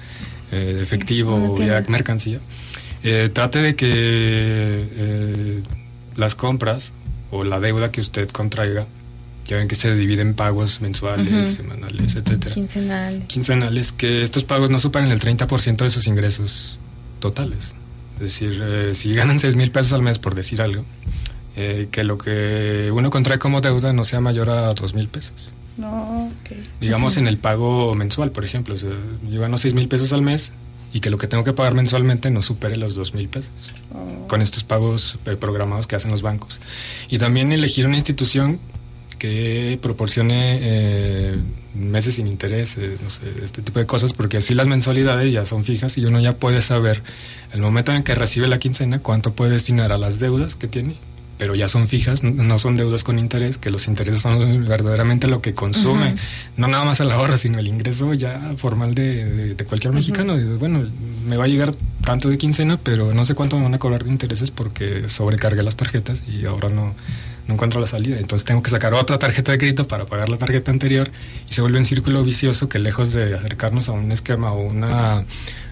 eh, 0.51 0.77
efectivo 0.81 1.35
o 1.35 1.55
vía 1.55 1.85
mercancía, 1.87 2.39
eh, 3.03 3.29
trate 3.31 3.59
de 3.61 3.75
que 3.75 3.87
eh, 3.91 5.63
las 6.15 6.33
compras 6.35 6.93
o 7.29 7.43
la 7.43 7.59
deuda 7.59 7.91
que 7.91 8.01
usted 8.01 8.27
contraiga, 8.29 8.87
ya 9.47 9.57
ven 9.57 9.67
que 9.67 9.75
se 9.75 9.95
dividen 9.95 10.29
en 10.29 10.33
pagos 10.33 10.81
mensuales, 10.81 11.31
Ujú. 11.31 11.55
semanales, 11.55 12.15
etcétera 12.15 12.53
Quincenal. 12.53 13.25
quincenales 13.27 13.91
que 13.91 14.23
estos 14.23 14.43
pagos 14.43 14.69
no 14.69 14.79
superen 14.79 15.09
el 15.11 15.19
30% 15.19 15.83
de 15.83 15.89
sus 15.89 16.07
ingresos 16.07 16.79
totales. 17.19 17.71
Es 18.15 18.21
decir, 18.21 18.59
eh, 18.61 18.91
si 18.95 19.13
ganan 19.13 19.39
6 19.39 19.55
mil 19.55 19.71
pesos 19.71 19.93
al 19.93 20.01
mes, 20.01 20.19
por 20.19 20.35
decir 20.35 20.61
algo, 20.61 20.83
eh, 21.55 21.87
que 21.91 22.03
lo 22.03 22.17
que 22.17 22.89
uno 22.93 23.09
contrae 23.09 23.39
como 23.39 23.61
deuda 23.61 23.93
no 23.93 24.03
sea 24.05 24.21
mayor 24.21 24.49
a 24.49 24.73
2 24.73 24.93
mil 24.93 25.07
pesos. 25.07 25.49
No, 25.77 26.25
ok. 26.43 26.57
Digamos 26.81 27.13
Sí. 27.13 27.19
en 27.19 27.27
el 27.27 27.37
pago 27.37 27.93
mensual, 27.93 28.31
por 28.31 28.43
ejemplo. 28.43 28.73
O 28.75 28.77
sea, 28.77 28.89
yo 29.29 29.39
gano 29.41 29.57
6 29.59 29.73
mil 29.75 29.87
pesos 29.87 30.11
al 30.13 30.23
mes 30.23 30.51
y 30.91 30.99
que 31.01 31.09
lo 31.11 31.17
que 31.17 31.27
tengo 31.27 31.43
que 31.43 31.53
pagar 31.53 31.75
mensualmente 31.75 32.31
no 32.31 32.41
supere 32.41 32.77
los 32.77 32.95
2 32.95 33.13
mil 33.13 33.27
pesos. 33.29 33.51
Con 34.27 34.41
estos 34.41 34.63
pagos 34.63 35.17
eh, 35.25 35.35
programados 35.35 35.85
que 35.87 35.95
hacen 35.95 36.09
los 36.11 36.21
bancos. 36.23 36.59
Y 37.09 37.19
también 37.19 37.51
elegir 37.51 37.85
una 37.85 37.95
institución 37.97 38.59
que 39.17 39.77
proporcione 39.81 40.59
eh, 40.61 41.35
meses 41.75 42.15
sin 42.15 42.27
intereses, 42.27 43.01
no 43.01 43.09
sé, 43.09 43.23
este 43.43 43.61
tipo 43.61 43.79
de 43.79 43.85
cosas, 43.85 44.13
porque 44.13 44.37
así 44.37 44.53
las 44.53 44.67
mensualidades 44.67 45.31
ya 45.31 45.45
son 45.45 45.63
fijas 45.63 45.97
y 45.97 46.05
uno 46.05 46.19
ya 46.19 46.33
puede 46.35 46.61
saber 46.61 47.01
el 47.53 47.61
momento 47.61 47.93
en 47.93 48.03
que 48.03 48.15
recibe 48.15 48.47
la 48.47 48.59
quincena 48.59 48.99
cuánto 48.99 49.33
puede 49.33 49.51
destinar 49.51 49.91
a 49.91 49.97
las 49.97 50.19
deudas 50.19 50.55
que 50.55 50.67
tiene 50.67 50.95
pero 51.39 51.53
ya 51.53 51.69
son 51.69 51.87
fijas, 51.87 52.23
no 52.23 52.57
son 52.57 52.75
deudas 52.77 53.03
con 53.03 53.19
interés, 53.19 53.59
que 53.59 53.69
los 53.69 53.87
intereses 53.87 54.23
son 54.23 54.67
verdaderamente 54.67 55.27
lo 55.27 55.39
que 55.39 55.53
consume, 55.53 56.15
no 56.57 56.67
nada 56.67 56.83
más 56.83 56.99
el 56.99 57.11
ahorro, 57.11 57.37
sino 57.37 57.59
el 57.59 57.67
ingreso 57.67 58.11
ya 58.15 58.53
formal 58.57 58.95
de, 58.95 59.23
de- 59.23 59.53
de 59.53 59.65
cualquier 59.65 59.93
mexicano. 59.93 60.35
Dices, 60.35 60.57
Bueno, 60.57 60.83
me 61.27 61.37
va 61.37 61.43
a 61.43 61.47
llegar 61.47 61.75
tanto 62.03 62.29
de 62.29 62.39
quincena, 62.39 62.77
pero 62.81 63.13
no 63.13 63.23
sé 63.23 63.35
cuánto 63.35 63.55
me 63.55 63.61
van 63.65 63.75
a 63.75 63.77
cobrar 63.77 64.03
de 64.03 64.09
intereses 64.09 64.49
porque 64.49 65.09
sobrecargué 65.09 65.61
las 65.61 65.75
tarjetas 65.75 66.23
y 66.27 66.43
ahora 66.45 66.69
no, 66.69 66.95
no 67.47 67.53
encuentro 67.53 67.79
la 67.79 67.87
salida. 67.87 68.17
Entonces 68.19 68.45
tengo 68.45 68.61
que 68.61 68.69
sacar 68.69 68.93
otra 68.93 69.19
tarjeta 69.19 69.51
de 69.51 69.57
crédito 69.57 69.87
para 69.87 70.05
pagar 70.05 70.29
la 70.29 70.37
tarjeta 70.37 70.71
anterior 70.71 71.09
y 71.49 71.53
se 71.53 71.61
vuelve 71.61 71.79
un 71.79 71.85
círculo 71.85 72.23
vicioso 72.23 72.69
que 72.69 72.79
lejos 72.79 73.13
de 73.13 73.35
acercarnos 73.35 73.89
a 73.89 73.93
un 73.93 74.11
esquema 74.11 74.51
o 74.51 74.61
una 74.61 75.25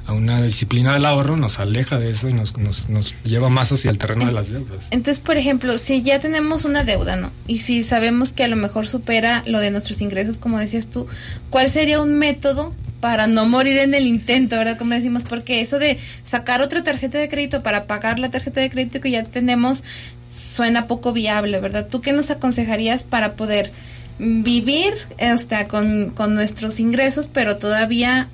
a 0.07 0.13
una 0.13 0.41
disciplina 0.41 0.93
del 0.93 1.05
ahorro 1.05 1.35
nos 1.35 1.59
aleja 1.59 1.97
de 1.97 2.11
eso 2.11 2.29
y 2.29 2.33
nos, 2.33 2.57
nos, 2.57 2.89
nos 2.89 3.23
lleva 3.23 3.49
más 3.49 3.71
hacia 3.71 3.89
el 3.89 3.97
terreno 3.97 4.25
de 4.25 4.31
las 4.31 4.51
deudas. 4.51 4.87
Entonces, 4.91 5.19
por 5.19 5.37
ejemplo, 5.37 5.77
si 5.77 6.03
ya 6.03 6.19
tenemos 6.19 6.63
una 6.65 6.83
deuda, 6.83 7.15
¿no? 7.15 7.31
Y 7.47 7.59
si 7.59 7.81
sabemos 7.81 8.31
que 8.31 8.43
a 8.43 8.47
lo 8.47 8.55
mejor 8.55 8.87
supera 8.87 9.41
lo 9.47 9.59
de 9.59 9.71
nuestros 9.71 10.01
ingresos, 10.01 10.37
como 10.37 10.59
decías 10.59 10.87
tú, 10.87 11.07
¿cuál 11.49 11.69
sería 11.69 11.99
un 11.99 12.19
método 12.19 12.73
para 12.99 13.27
no 13.27 13.45
morir 13.45 13.77
en 13.77 13.93
el 13.93 14.07
intento, 14.07 14.57
verdad? 14.57 14.77
Como 14.77 14.93
decimos, 14.93 15.23
porque 15.23 15.61
eso 15.61 15.79
de 15.79 15.99
sacar 16.23 16.61
otra 16.61 16.83
tarjeta 16.83 17.17
de 17.17 17.29
crédito 17.29 17.61
para 17.63 17.85
pagar 17.85 18.19
la 18.19 18.29
tarjeta 18.29 18.61
de 18.61 18.69
crédito 18.69 19.01
que 19.01 19.11
ya 19.11 19.23
tenemos 19.23 19.83
suena 20.23 20.87
poco 20.87 21.13
viable, 21.13 21.59
¿verdad? 21.59 21.87
¿Tú 21.87 22.01
qué 22.01 22.13
nos 22.13 22.31
aconsejarías 22.31 23.03
para 23.03 23.33
poder 23.35 23.71
vivir 24.17 24.93
o 25.19 25.37
sea, 25.37 25.67
con, 25.67 26.11
con 26.11 26.35
nuestros 26.35 26.79
ingresos, 26.79 27.29
pero 27.31 27.57
todavía 27.57 28.29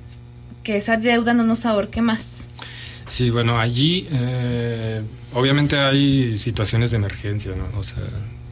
que 0.63 0.77
esa 0.77 0.97
deuda 0.97 1.33
no 1.33 1.43
nos 1.43 1.65
ahorque 1.65 2.01
más? 2.01 2.45
Sí, 3.07 3.29
bueno, 3.29 3.59
allí 3.59 4.07
eh, 4.11 5.01
obviamente 5.33 5.77
hay 5.77 6.37
situaciones 6.37 6.91
de 6.91 6.97
emergencia, 6.97 7.51
¿no? 7.55 7.77
O 7.77 7.83
sea, 7.83 8.03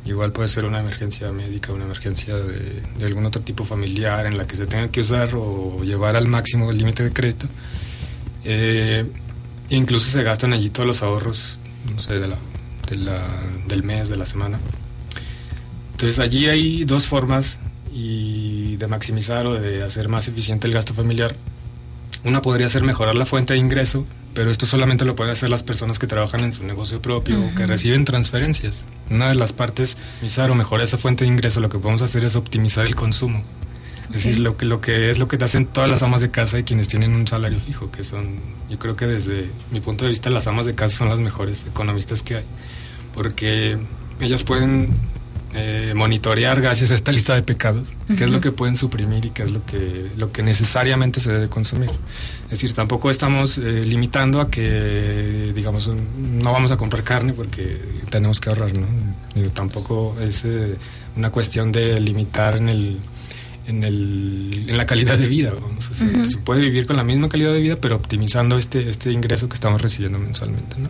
igual 0.06 0.32
puede 0.32 0.48
ser 0.48 0.66
una 0.66 0.80
emergencia 0.80 1.32
médica, 1.32 1.74
una 1.74 1.86
emergencia 1.86 2.36
de, 2.36 2.82
de 2.82 3.06
algún 3.06 3.26
otro 3.26 3.42
tipo 3.42 3.66
familiar 3.66 4.26
en 4.26 4.38
la 4.38 4.48
que 4.48 4.56
se 4.56 4.66
tenga 4.66 4.90
que 4.90 5.02
usar 5.02 5.30
o 5.36 5.84
llevar 5.84 6.16
al 6.16 6.28
máximo 6.28 6.72
el 6.72 6.78
límite 6.78 7.04
de 7.04 7.14
crédito. 7.14 7.48
Eh, 8.44 9.06
incluso 9.70 10.10
se 10.10 10.24
gastan 10.24 10.54
allí 10.54 10.70
todos 10.70 10.88
los 10.88 11.04
ahorros, 11.04 11.60
no 11.94 12.02
sé, 12.02 12.20
de 12.20 12.28
la, 12.28 12.38
de 12.90 12.96
la, 12.98 13.28
del 13.68 13.84
mes, 13.84 14.10
de 14.10 14.18
la 14.18 14.26
semana. 14.26 14.60
Entonces 15.92 16.20
allí 16.20 16.48
hay 16.48 16.86
dos 16.86 17.06
formas 17.06 17.58
y 17.94 18.78
de 18.78 18.88
maximizar 18.88 19.46
o 19.46 19.54
de 19.54 19.84
hacer 19.84 20.08
más 20.08 20.28
eficiente 20.28 20.68
el 20.68 20.74
gasto 20.74 20.94
familiar. 20.94 21.36
Una 22.24 22.42
podría 22.42 22.68
ser 22.70 22.84
mejorar 22.84 23.16
la 23.16 23.26
fuente 23.26 23.54
de 23.54 23.60
ingreso, 23.60 24.06
pero 24.34 24.52
esto 24.52 24.66
solamente 24.66 25.06
lo 25.06 25.16
pueden 25.16 25.32
hacer 25.32 25.50
las 25.50 25.64
personas 25.64 26.00
que 26.00 26.08
trabajan 26.08 26.42
en 26.42 26.54
su 26.54 26.66
negocio 26.66 27.02
propio 27.02 27.40
o 27.44 27.56
que 27.56 27.66
reciben 27.66 28.06
transferencias. 28.06 28.84
Una 29.10 29.30
de 29.30 29.36
las 29.36 29.54
partes, 29.54 29.98
optimizar 30.16 30.52
o 30.52 30.56
mejorar 30.56 30.86
esa 30.86 30.98
fuente 30.98 31.24
de 31.24 31.32
ingreso, 31.32 31.62
lo 31.62 31.70
que 31.70 31.78
podemos 31.78 32.02
hacer 32.02 32.26
es 32.26 32.36
optimizar 32.36 32.86
el 32.86 32.96
consumo. 32.96 33.44
Es 34.10 34.24
decir, 34.24 34.40
lo 34.40 34.58
que, 34.58 34.66
lo 34.66 34.82
que 34.82 35.12
es 35.12 35.20
lo 35.20 35.28
que 35.28 35.38
te 35.38 35.46
hacen 35.46 35.68
todas 35.68 35.90
las 35.90 36.02
amas 36.02 36.20
de 36.20 36.32
casa 36.32 36.58
y 36.58 36.64
quienes 36.64 36.88
tienen 36.88 37.14
un 37.14 37.28
salario 37.28 37.60
fijo, 37.60 37.92
que 37.92 38.04
son, 38.04 38.40
yo 38.68 38.80
creo 38.80 38.96
que 38.96 39.06
desde 39.06 39.50
mi 39.72 39.82
punto 39.82 40.06
de 40.06 40.10
vista, 40.10 40.32
las 40.32 40.48
amas 40.48 40.66
de 40.66 40.74
casa 40.74 40.98
son 40.98 41.10
las 41.10 41.20
mejores 41.20 41.64
economistas 41.68 42.24
que 42.24 42.38
hay, 42.38 42.46
porque 43.14 43.78
ellas 44.20 44.42
pueden 44.42 44.90
eh, 45.54 45.94
monitorear 45.96 46.62
gracias 46.62 46.92
a 46.92 46.96
esta 46.96 47.12
lista 47.12 47.34
de 47.36 47.42
pecados, 47.42 47.88
qué 48.18 48.24
es 48.26 48.30
lo 48.30 48.40
que 48.40 48.52
pueden 48.52 48.78
suprimir 48.78 49.26
y 49.26 49.30
qué 49.32 49.44
es 49.44 49.52
lo 49.52 49.66
que, 49.66 50.12
lo 50.16 50.32
que 50.32 50.44
necesariamente 50.44 51.20
se 51.20 51.32
debe 51.32 51.50
consumir. 51.50 51.90
Es 52.46 52.52
decir, 52.52 52.74
tampoco 52.74 53.10
estamos 53.10 53.58
eh, 53.58 53.84
limitando 53.86 54.42
a 54.42 54.50
que, 54.50 55.52
digamos, 55.56 55.88
un- 55.88 56.40
no 56.40 56.52
vamos 56.52 56.72
a 56.72 56.78
comprar 56.78 57.04
carne 57.04 57.34
porque 57.34 57.80
tenemos 58.10 58.40
que 58.40 58.50
ahorrar, 58.50 58.78
¿no? 58.78 58.86
Digo, 59.36 59.50
tampoco 59.50 60.16
es 60.22 60.44
eh, 60.46 60.76
una 61.16 61.30
cuestión 61.32 61.72
de 61.72 62.00
limitar 62.00 62.56
en 62.58 62.70
el 62.70 62.98
en, 63.68 63.84
el, 63.84 64.66
en 64.68 64.78
la 64.78 64.86
calidad 64.88 65.16
de 65.18 65.28
vida. 65.28 65.52
Vamos 65.60 65.90
a. 65.92 66.04
Ujú. 66.04 66.26
Se 66.26 66.38
puede 66.38 66.62
vivir 66.62 66.88
con 66.88 66.96
la 66.98 67.04
misma 67.04 67.30
calidad 67.30 67.54
de 67.54 67.60
vida, 67.60 67.76
pero 67.80 67.96
optimizando 67.98 68.58
este, 68.58 68.90
este 68.90 69.12
ingreso 69.12 69.48
que 69.48 69.54
estamos 69.54 69.80
recibiendo 69.82 70.18
mensualmente. 70.18 70.76
¿no? 70.80 70.90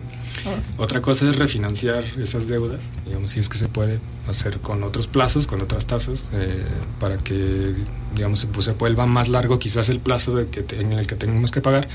Otra 0.78 1.00
cosa 1.00 1.28
es 1.28 1.36
refinanciar 1.36 2.04
esas 2.22 2.46
deudas, 2.48 2.80
digamos, 3.06 3.30
si 3.32 3.40
es 3.40 3.48
que 3.48 3.58
se 3.58 3.68
puede 3.68 3.98
hacer 4.28 4.58
con 4.58 4.82
otros 4.82 5.06
plazos, 5.06 5.46
con 5.46 5.60
otras 5.60 5.86
tasas, 5.86 6.24
eh, 6.32 6.64
para 6.98 7.18
que, 7.18 7.74
digamos, 8.14 8.40
se, 8.40 8.46
pues, 8.46 8.64
se 8.66 8.72
vuelva 8.72 9.06
más 9.06 9.28
largo 9.28 9.58
quizás 9.58 9.88
el 9.88 10.00
plazo 10.00 10.34
de 10.36 10.48
que 10.48 10.62
te- 10.62 10.80
en 10.80 10.92
el 10.92 11.06
que 11.06 11.14
tenemos 11.16 11.50
que 11.50 11.60
pagar, 11.60 11.88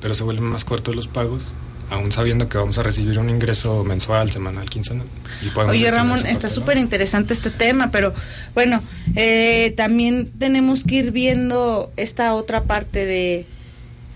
pero 0.00 0.14
se 0.14 0.22
vuelven 0.24 0.44
más 0.44 0.64
cortos 0.64 0.94
los 0.96 1.08
pagos, 1.08 1.42
aún 1.90 2.12
sabiendo 2.12 2.48
que 2.48 2.56
vamos 2.56 2.78
a 2.78 2.82
recibir 2.84 3.18
un 3.18 3.28
ingreso 3.30 3.82
mensual, 3.84 4.30
semanal, 4.30 4.70
quincenal. 4.70 5.06
y 5.42 5.48
Oye, 5.70 5.90
Ramón, 5.90 6.18
está 6.26 6.48
súper 6.48 6.76
interesante 6.78 7.34
este 7.34 7.50
tema, 7.50 7.90
pero 7.90 8.14
bueno, 8.54 8.80
eh, 9.16 9.74
también 9.76 10.30
tenemos 10.38 10.84
que 10.84 10.94
ir 10.96 11.10
viendo 11.10 11.90
esta 11.96 12.34
otra 12.34 12.62
parte 12.64 13.04
de 13.06 13.44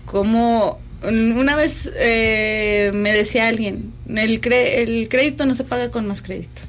cómo 0.05 0.79
una 1.03 1.55
vez 1.55 1.91
eh, 1.97 2.91
me 2.93 3.11
decía 3.11 3.47
alguien, 3.47 3.91
el, 4.07 4.41
cre- 4.41 4.79
el 4.87 5.07
crédito 5.09 5.45
no 5.45 5.53
se 5.55 5.63
paga 5.63 5.91
con 5.91 6.07
más 6.07 6.21
crédito. 6.21 6.61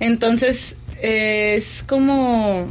Entonces, 0.00 0.76
eh, 1.02 1.54
es 1.56 1.82
como, 1.86 2.68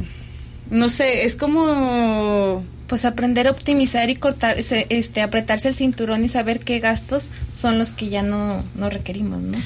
no 0.70 0.88
sé, 0.88 1.24
es 1.24 1.36
como... 1.36 2.64
Pues 2.86 3.06
aprender 3.06 3.48
a 3.48 3.50
optimizar 3.50 4.10
y 4.10 4.14
cortar, 4.14 4.56
este, 4.58 5.22
apretarse 5.22 5.68
el 5.68 5.74
cinturón 5.74 6.22
y 6.22 6.28
saber 6.28 6.60
qué 6.60 6.80
gastos 6.80 7.30
son 7.50 7.78
los 7.78 7.92
que 7.92 8.10
ya 8.10 8.22
no, 8.22 8.62
no 8.74 8.90
requerimos, 8.90 9.40
¿no? 9.40 9.56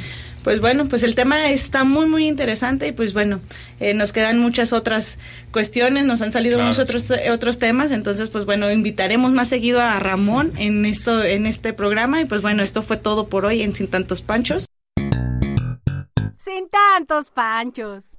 Pues 0.45 0.61
bueno, 0.61 0.87
pues 0.87 1.03
el 1.03 1.15
tema 1.15 1.49
está 1.51 1.85
muy, 1.85 2.07
muy 2.07 2.27
interesante 2.27 2.87
y 2.89 2.93
pues 2.93 3.13
bueno, 3.13 3.41
eh, 3.81 3.93
nos 3.93 4.13
quedan 4.13 4.39
muchas 4.39 4.73
otras 4.73 5.19
cuestiones, 5.53 6.05
nos 6.05 6.23
han 6.23 6.33
salido 6.33 6.57
Claro. 6.57 6.69
muchos 6.71 6.83
otros, 6.83 7.11
eh, 7.11 7.31
otros 7.31 7.59
temas, 7.59 7.91
entonces 7.91 8.29
pues 8.31 8.45
bueno, 8.47 8.71
invitaremos 8.71 9.33
más 9.33 9.49
seguido 9.49 9.81
a 9.81 9.99
Ramón 9.99 10.53
en, 10.57 10.87
esto, 10.87 11.23
en 11.23 11.45
este 11.47 11.73
programa 11.73 12.21
y 12.21 12.25
pues 12.25 12.41
bueno, 12.41 12.63
esto 12.63 12.83
fue 12.83 12.97
todo 12.97 13.29
por 13.29 13.45
hoy 13.45 13.63
en 13.63 13.75
Sin 13.75 13.89
Tantos 13.89 14.23
Panchos. 14.23 14.67
Sin 16.39 16.69
tantos 16.71 17.29
panchos. 17.31 18.17